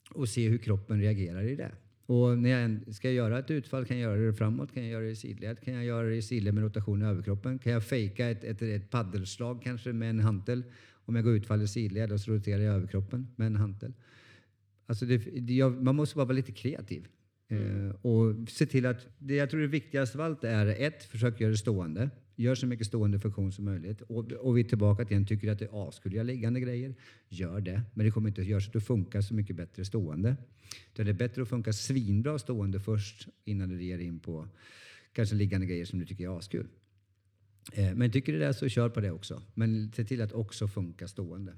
Och 0.09 0.29
se 0.29 0.49
hur 0.49 0.57
kroppen 0.57 1.01
reagerar 1.01 1.43
i 1.43 1.55
det. 1.55 1.71
Och 2.05 2.37
när 2.37 2.49
jag 2.49 2.95
ska 2.95 3.11
göra 3.11 3.39
ett 3.39 3.51
utfall, 3.51 3.85
kan 3.85 3.99
jag 3.99 4.11
göra 4.11 4.25
det 4.25 4.33
framåt, 4.33 4.73
kan 4.73 4.83
jag 4.83 4.91
göra 4.91 5.03
det 5.03 5.11
i 5.11 5.15
sidled, 5.15 5.61
kan 5.61 5.73
jag 5.73 5.85
göra 5.85 6.07
det 6.07 6.15
i 6.15 6.21
sidled 6.21 6.53
med 6.53 6.63
rotation 6.63 7.01
i 7.01 7.05
överkroppen? 7.05 7.59
Kan 7.59 7.71
jag 7.71 7.83
fejka 7.83 8.29
ett, 8.29 8.43
ett, 8.43 8.61
ett 8.61 8.89
paddelslag 8.89 9.61
kanske 9.63 9.93
med 9.93 10.09
en 10.09 10.19
hantel? 10.19 10.63
Om 11.05 11.15
jag 11.15 11.25
går 11.25 11.33
utfall 11.33 11.61
i 11.61 11.67
sidled 11.67 12.11
och 12.11 12.19
så 12.19 12.31
roterar 12.31 12.61
jag 12.61 12.75
överkroppen 12.75 13.27
med 13.35 13.47
en 13.47 13.55
hantel. 13.55 13.93
Alltså 14.85 15.05
det, 15.05 15.17
det, 15.17 15.69
man 15.69 15.95
måste 15.95 16.15
bara 16.15 16.25
vara 16.25 16.35
lite 16.35 16.51
kreativ. 16.51 17.07
Mm. 17.47 17.91
och 18.01 18.49
se 18.49 18.65
till 18.65 18.85
att, 18.85 19.07
det 19.17 19.35
jag 19.35 19.49
tror 19.49 19.61
det 19.61 19.67
viktigaste 19.67 20.17
av 20.17 20.23
allt 20.23 20.43
är 20.43 20.65
ett, 20.65 21.03
försök 21.03 21.41
göra 21.41 21.51
det 21.51 21.57
stående. 21.57 22.09
Gör 22.35 22.55
så 22.55 22.67
mycket 22.67 22.87
stående 22.87 23.19
funktion 23.19 23.51
som 23.51 23.65
möjligt. 23.65 24.01
Och, 24.01 24.31
och 24.31 24.57
vi 24.57 24.61
är 24.61 24.65
tillbaka 24.65 25.05
till 25.05 25.17
en, 25.17 25.25
tycker 25.25 25.47
du 25.47 25.53
att 25.53 25.59
det 25.59 25.65
är 25.65 25.89
askul 25.89 26.11
att 26.11 26.15
göra 26.15 26.23
liggande 26.23 26.59
grejer? 26.59 26.95
Gör 27.29 27.61
det. 27.61 27.81
Men 27.93 28.05
det 28.05 28.11
kommer 28.11 28.29
inte 28.29 28.41
att 28.41 28.47
göra 28.47 28.61
så 28.61 28.67
att 28.67 28.73
du 28.73 28.81
funkar 28.81 29.21
så 29.21 29.33
mycket 29.33 29.55
bättre 29.55 29.85
stående. 29.85 30.35
det 30.95 31.01
är 31.01 31.13
bättre 31.13 31.41
att 31.41 31.49
funka 31.49 31.73
svinbra 31.73 32.39
stående 32.39 32.79
först 32.79 33.27
innan 33.43 33.69
du 33.69 33.83
ger 33.83 33.99
in 33.99 34.19
på 34.19 34.47
kanske 35.13 35.35
liggande 35.35 35.67
grejer 35.67 35.85
som 35.85 35.99
du 35.99 36.05
tycker 36.05 36.23
är 36.23 36.37
askul. 36.37 36.67
Eh, 37.73 37.95
men 37.95 38.11
tycker 38.11 38.33
du 38.33 38.39
det 38.39 38.53
så 38.53 38.69
kör 38.69 38.89
på 38.89 39.01
det 39.01 39.11
också. 39.11 39.41
Men 39.53 39.91
se 39.91 40.03
till 40.03 40.21
att 40.21 40.33
också 40.33 40.67
funka 40.67 41.07
stående. 41.07 41.53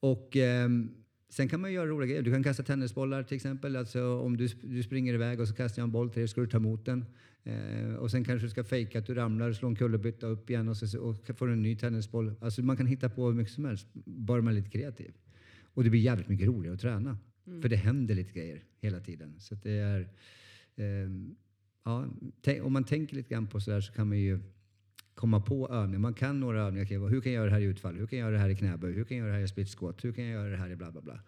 Och 0.00 0.36
ehm, 0.36 0.90
sen 1.32 1.48
kan 1.48 1.60
man 1.60 1.72
göra 1.72 1.86
roliga 1.86 2.08
grejer. 2.08 2.22
Du 2.22 2.32
kan 2.32 2.42
kasta 2.42 2.62
tennisbollar 2.62 3.22
till 3.22 3.36
exempel. 3.36 3.76
Alltså 3.76 4.20
om 4.20 4.36
du, 4.36 4.48
du 4.62 4.82
springer 4.82 5.14
iväg 5.14 5.40
och 5.40 5.48
så 5.48 5.54
kastar 5.54 5.82
jag 5.82 5.86
en 5.86 5.92
boll 5.92 6.10
till 6.10 6.20
dig 6.20 6.28
ska 6.28 6.40
du 6.40 6.46
ta 6.46 6.56
emot 6.56 6.84
den. 6.84 7.04
Eh, 7.44 7.94
och 7.94 8.10
sen 8.10 8.24
kanske 8.24 8.46
du 8.46 8.50
ska 8.50 8.64
fejka 8.64 8.98
att 8.98 9.06
du 9.06 9.14
ramlar, 9.14 9.52
slå 9.52 9.68
en 9.68 9.76
kullerbytta 9.76 10.26
upp 10.26 10.50
igen 10.50 10.68
och, 10.68 10.76
så, 10.76 11.00
och 11.00 11.30
får 11.38 11.50
en 11.50 11.62
ny 11.62 11.76
tennisboll. 11.76 12.34
Alltså 12.40 12.62
man 12.62 12.76
kan 12.76 12.86
hitta 12.86 13.08
på 13.08 13.26
hur 13.26 13.34
mycket 13.34 13.52
som 13.52 13.64
helst, 13.64 13.86
bara 14.04 14.42
man 14.42 14.52
är 14.52 14.56
lite 14.56 14.70
kreativ. 14.70 15.12
Och 15.74 15.84
det 15.84 15.90
blir 15.90 16.00
jävligt 16.00 16.28
mycket 16.28 16.46
roligare 16.46 16.74
att 16.74 16.80
träna. 16.80 17.18
För 17.62 17.68
det 17.68 17.76
händer 17.76 18.14
lite 18.14 18.32
grejer 18.32 18.64
hela 18.80 19.00
tiden. 19.00 19.34
Så 19.38 19.54
det 19.54 19.72
är... 19.72 20.08
ehm, 20.76 21.34
ja, 21.84 22.06
om 22.62 22.72
man 22.72 22.84
tänker 22.84 23.16
lite 23.16 23.28
grann 23.28 23.46
på 23.46 23.60
sådär 23.60 23.80
så 23.80 23.92
kan 23.92 24.08
man 24.08 24.18
ju 24.18 24.40
komma 25.14 25.40
på 25.40 25.68
övningar. 25.68 25.98
Man 25.98 26.14
kan 26.14 26.40
några 26.40 26.62
övningar. 26.62 26.98
vad- 26.98 27.10
Hur 27.10 27.20
kan 27.20 27.32
jag 27.32 27.40
göra 27.40 27.46
det 27.50 27.54
här 27.54 27.60
i 27.60 27.64
utfall? 27.64 27.96
Hur 27.96 28.06
kan 28.06 28.18
jag 28.18 28.26
göra 28.26 28.32
det 28.36 28.42
här 28.42 28.48
i 28.48 28.56
knäböj? 28.56 28.92
Hur 28.92 29.04
kan 29.04 29.16
jag 29.16 29.24
göra 29.24 29.32
det 29.32 29.38
här 29.38 29.44
i 29.44 29.48
split 29.48 29.68
squat? 29.78 30.04
Hur 30.04 30.12
kan 30.12 30.24
jag 30.24 30.32
göra 30.32 30.50
det 30.50 30.56
här 30.56 30.70
i 30.70 30.76
bla 30.76 30.92
bla 30.92 31.00
bla? 31.00 31.20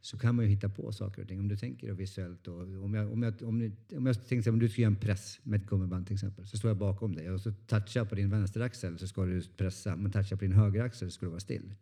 Så 0.00 0.18
kan 0.18 0.34
man 0.34 0.44
ju 0.44 0.50
hitta 0.50 0.68
på 0.68 0.92
saker 0.92 1.22
och 1.22 1.28
ting. 1.28 1.40
Om 1.40 1.48
du 1.48 1.56
tänker 1.56 1.92
visuellt. 1.92 2.48
Och 2.48 2.60
om, 2.60 2.94
jag, 2.94 3.12
om, 3.12 3.22
jag, 3.22 3.42
om, 3.42 3.58
ni- 3.58 3.72
om 3.96 4.06
jag 4.06 4.26
tänkte 4.28 4.50
om 4.50 4.58
du 4.58 4.68
ska 4.68 4.80
göra 4.82 4.90
en 4.90 4.96
press 4.96 5.40
med 5.42 5.60
ett 5.60 5.66
gummiband 5.66 6.06
till 6.06 6.14
exempel. 6.14 6.46
Så 6.46 6.58
står 6.58 6.68
jag 6.68 6.76
bakom 6.78 7.14
dig 7.14 7.30
och 7.30 7.40
så 7.40 7.52
touchar 7.52 8.00
jag 8.00 8.08
på 8.08 8.14
din 8.14 8.30
vänsteraxel 8.30 8.98
så 8.98 9.08
ska 9.08 9.24
du 9.24 9.42
pressa. 9.56 9.96
Men 9.96 10.12
touchar 10.12 10.36
på 10.36 10.44
din 10.44 10.52
högeraxel 10.52 11.10
så 11.10 11.14
ska 11.14 11.26
du 11.26 11.30
vara 11.30 11.40
still. 11.40 11.74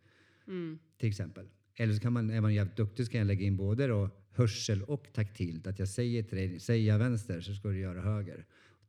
Till 0.99 1.09
exempel. 1.09 1.47
Eller 1.77 1.95
så 1.95 2.01
kan 2.01 2.13
man, 2.13 2.31
är 2.31 2.41
man 2.41 2.55
jävligt 2.55 2.77
duktig 2.77 3.07
så 3.07 3.13
kan 3.13 3.19
jag 3.19 3.27
lägga 3.27 3.47
in 3.47 3.57
både 3.57 3.87
då 3.87 4.11
hörsel 4.31 4.83
och 4.83 5.07
taktilt. 5.13 5.67
Att 5.67 5.79
jag 5.79 5.89
säger 5.89 6.23
till 6.23 6.39
dig, 6.39 6.61
säger 6.61 6.89
jag 6.93 6.99
vänster 6.99 7.41
så 7.41 7.55
ska 7.55 7.69
du 7.69 7.79
göra 7.79 8.01
höger. 8.01 8.45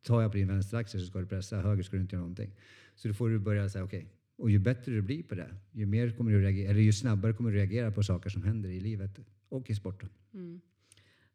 Tar 0.05 0.21
jag 0.21 0.31
på 0.31 0.37
din 0.37 0.47
vänsteraxel 0.47 1.01
så 1.01 1.07
ska 1.07 1.19
du 1.19 1.25
pressa, 1.25 1.61
höger 1.61 1.83
ska 1.83 1.95
du 1.95 2.01
inte 2.01 2.15
göra 2.15 2.21
någonting. 2.21 2.51
Så 2.95 3.07
då 3.07 3.13
får 3.13 3.29
du 3.29 3.39
börja 3.39 3.69
säga 3.69 3.83
okej. 3.83 4.07
Och 4.37 4.49
ju 4.49 4.59
bättre 4.59 4.91
du 4.91 5.01
blir 5.01 5.23
på 5.23 5.35
det, 5.35 5.55
ju, 5.71 5.85
mer 5.85 6.11
kommer 6.11 6.31
du 6.31 6.41
reagera, 6.41 6.69
eller 6.69 6.81
ju 6.81 6.93
snabbare 6.93 7.33
kommer 7.33 7.51
du 7.51 7.57
reagera 7.57 7.91
på 7.91 8.03
saker 8.03 8.29
som 8.29 8.43
händer 8.43 8.69
i 8.69 8.79
livet 8.79 9.19
och 9.49 9.69
i 9.69 9.75
sporten. 9.75 10.09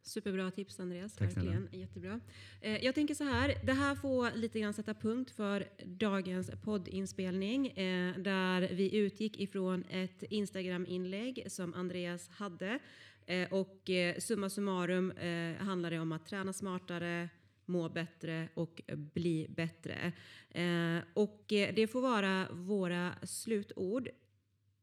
Superbra 0.02 0.50
tips 0.50 0.80
Andreas, 0.80 1.16
Tack 1.16 1.33
snälla. 1.33 1.50
verkligen. 1.50 1.80
Jättebra. 1.80 2.20
Eh, 2.61 2.85
jag 2.85 2.94
tänker 2.94 3.14
så 3.14 3.24
här, 3.24 3.54
det 3.64 3.72
här 3.72 3.94
får 3.94 4.37
lite 4.37 4.61
grann 4.61 4.74
sätta 4.74 4.94
punkt 4.94 5.30
för 5.30 5.64
dagens 5.85 6.50
poddinspelning 6.62 7.66
eh, 7.66 8.18
där 8.18 8.68
vi 8.72 8.96
utgick 8.96 9.40
ifrån 9.40 9.85
ett 9.90 10.22
Instagram-inlägg 10.22 11.44
som 11.48 11.74
Andreas 11.74 12.28
hade 12.28 12.78
eh, 13.26 13.52
och 13.52 13.90
summa 14.18 14.50
summarum 14.50 15.12
handlar 15.59 15.90
det 15.90 15.98
om 15.98 16.12
att 16.12 16.26
träna 16.26 16.52
smartare, 16.52 17.28
må 17.70 17.88
bättre 17.88 18.48
och 18.54 18.83
bli 19.14 19.46
bättre. 19.48 20.12
Eh, 20.50 20.98
och 21.14 21.52
eh, 21.52 21.74
det 21.74 21.87
får 21.87 22.00
vara 22.00 22.46
våra 22.52 23.14
slutord. 23.22 24.09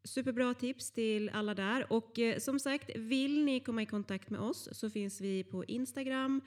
Superbra 0.03 0.53
tips 0.53 0.91
till 0.91 1.29
alla 1.29 1.53
där. 1.53 1.93
Och 1.93 2.19
eh, 2.19 2.39
som 2.39 2.59
sagt, 2.59 2.89
vill 2.95 3.45
ni 3.45 3.59
komma 3.59 3.81
i 3.81 3.85
kontakt 3.85 4.29
med 4.29 4.39
oss 4.39 4.69
så 4.71 4.89
finns 4.89 5.21
vi 5.21 5.43
på 5.43 5.65
Instagram. 5.65 6.41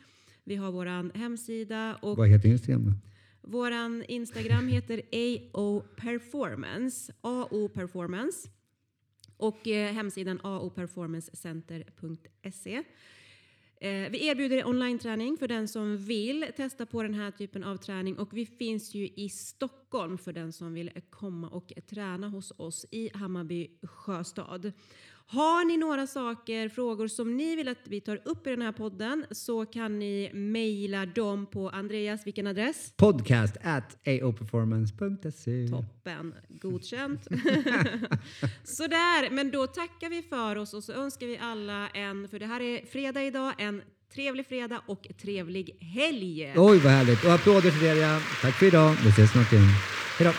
Vi 0.45 0.57
har 0.57 0.73
vår 0.73 1.19
hemsida 1.19 1.99
och 2.03 2.17
Vad 2.17 2.29
heter 2.29 2.49
Instagram 2.49 3.01
våran 3.43 4.05
Instagram 4.09 4.69
heter 4.69 5.03
AO 5.53 5.81
Performance. 5.97 7.13
AO 7.21 7.69
Performance. 7.69 8.49
Och 9.37 9.67
hemsidan 9.67 10.41
aoperformancecenter.se. 10.43 12.83
Eh, 13.83 14.11
vi 14.11 14.27
erbjuder 14.27 14.67
online-träning 14.67 15.37
för 15.37 15.49
den 15.49 15.69
som 15.69 15.97
vill 15.97 16.47
testa 16.57 16.87
på 16.87 17.03
den 17.03 17.15
här 17.15 17.31
typen 17.31 17.65
av 17.65 17.77
träning 17.77 18.19
och 18.19 18.29
vi 18.33 18.47
finns 18.47 18.95
ju 18.95 19.09
i 19.09 19.29
Stockholm 19.29 20.19
för 20.19 20.33
den 20.33 20.53
som 20.53 20.75
vill 20.75 20.91
komma 21.11 21.49
och 21.49 21.73
träna 21.91 22.29
hos 22.29 22.53
oss 22.57 22.87
i 22.91 23.11
Hammarby 23.15 23.71
sjöstad. 23.83 24.73
Har 25.33 25.65
ni 25.65 25.77
några 25.77 26.07
saker, 26.07 26.69
frågor 26.69 27.09
som 27.09 27.37
ni 27.37 27.57
vill 27.57 27.69
att 27.69 27.79
vi 27.85 28.01
tar 28.01 28.21
upp 28.25 28.47
i 28.47 28.51
den 28.51 28.63
här 28.63 28.73
podden 28.73 29.27
så 29.31 29.67
kan 29.67 29.99
ni 29.99 30.31
mejla 30.35 31.07
dem 31.07 31.47
på 31.47 31.69
Andreas, 31.69 32.27
vilken 32.27 32.47
adress? 32.47 32.93
Podcast 32.97 33.57
at 33.63 33.97
aoperformance.se. 34.07 35.69
Toppen, 35.69 36.35
godkänt. 36.49 37.21
Sådär, 38.65 39.31
men 39.31 39.51
då 39.51 39.67
tackar 39.67 40.11
vi 40.11 40.23
för 40.23 40.57
oss 40.57 40.75
och 40.75 40.85
så 40.85 40.93
önskar 40.93 41.27
vi 41.27 41.39
alla 41.39 41.89
en, 41.89 42.29
för 42.29 42.39
det 42.39 42.47
här 42.47 42.61
är 42.61 42.87
fredag 42.87 43.23
idag, 43.25 43.53
en 43.59 43.83
trevlig 44.15 44.47
fredag 44.47 44.83
och 44.87 45.09
trevlig 45.23 45.77
helg. 45.81 46.53
Oj, 46.57 46.79
vad 46.79 46.93
härligt. 46.93 47.25
Och 47.25 47.33
applåder 47.33 47.71
till 47.71 47.87
er, 47.87 47.95
ja. 47.95 48.21
Tack 48.43 48.55
för 48.55 48.67
idag. 48.67 48.97
Vi 49.05 49.09
ses 49.09 49.33
snart 49.33 49.53
igen. 49.53 49.69
Hej 50.19 50.27
då. 50.27 50.33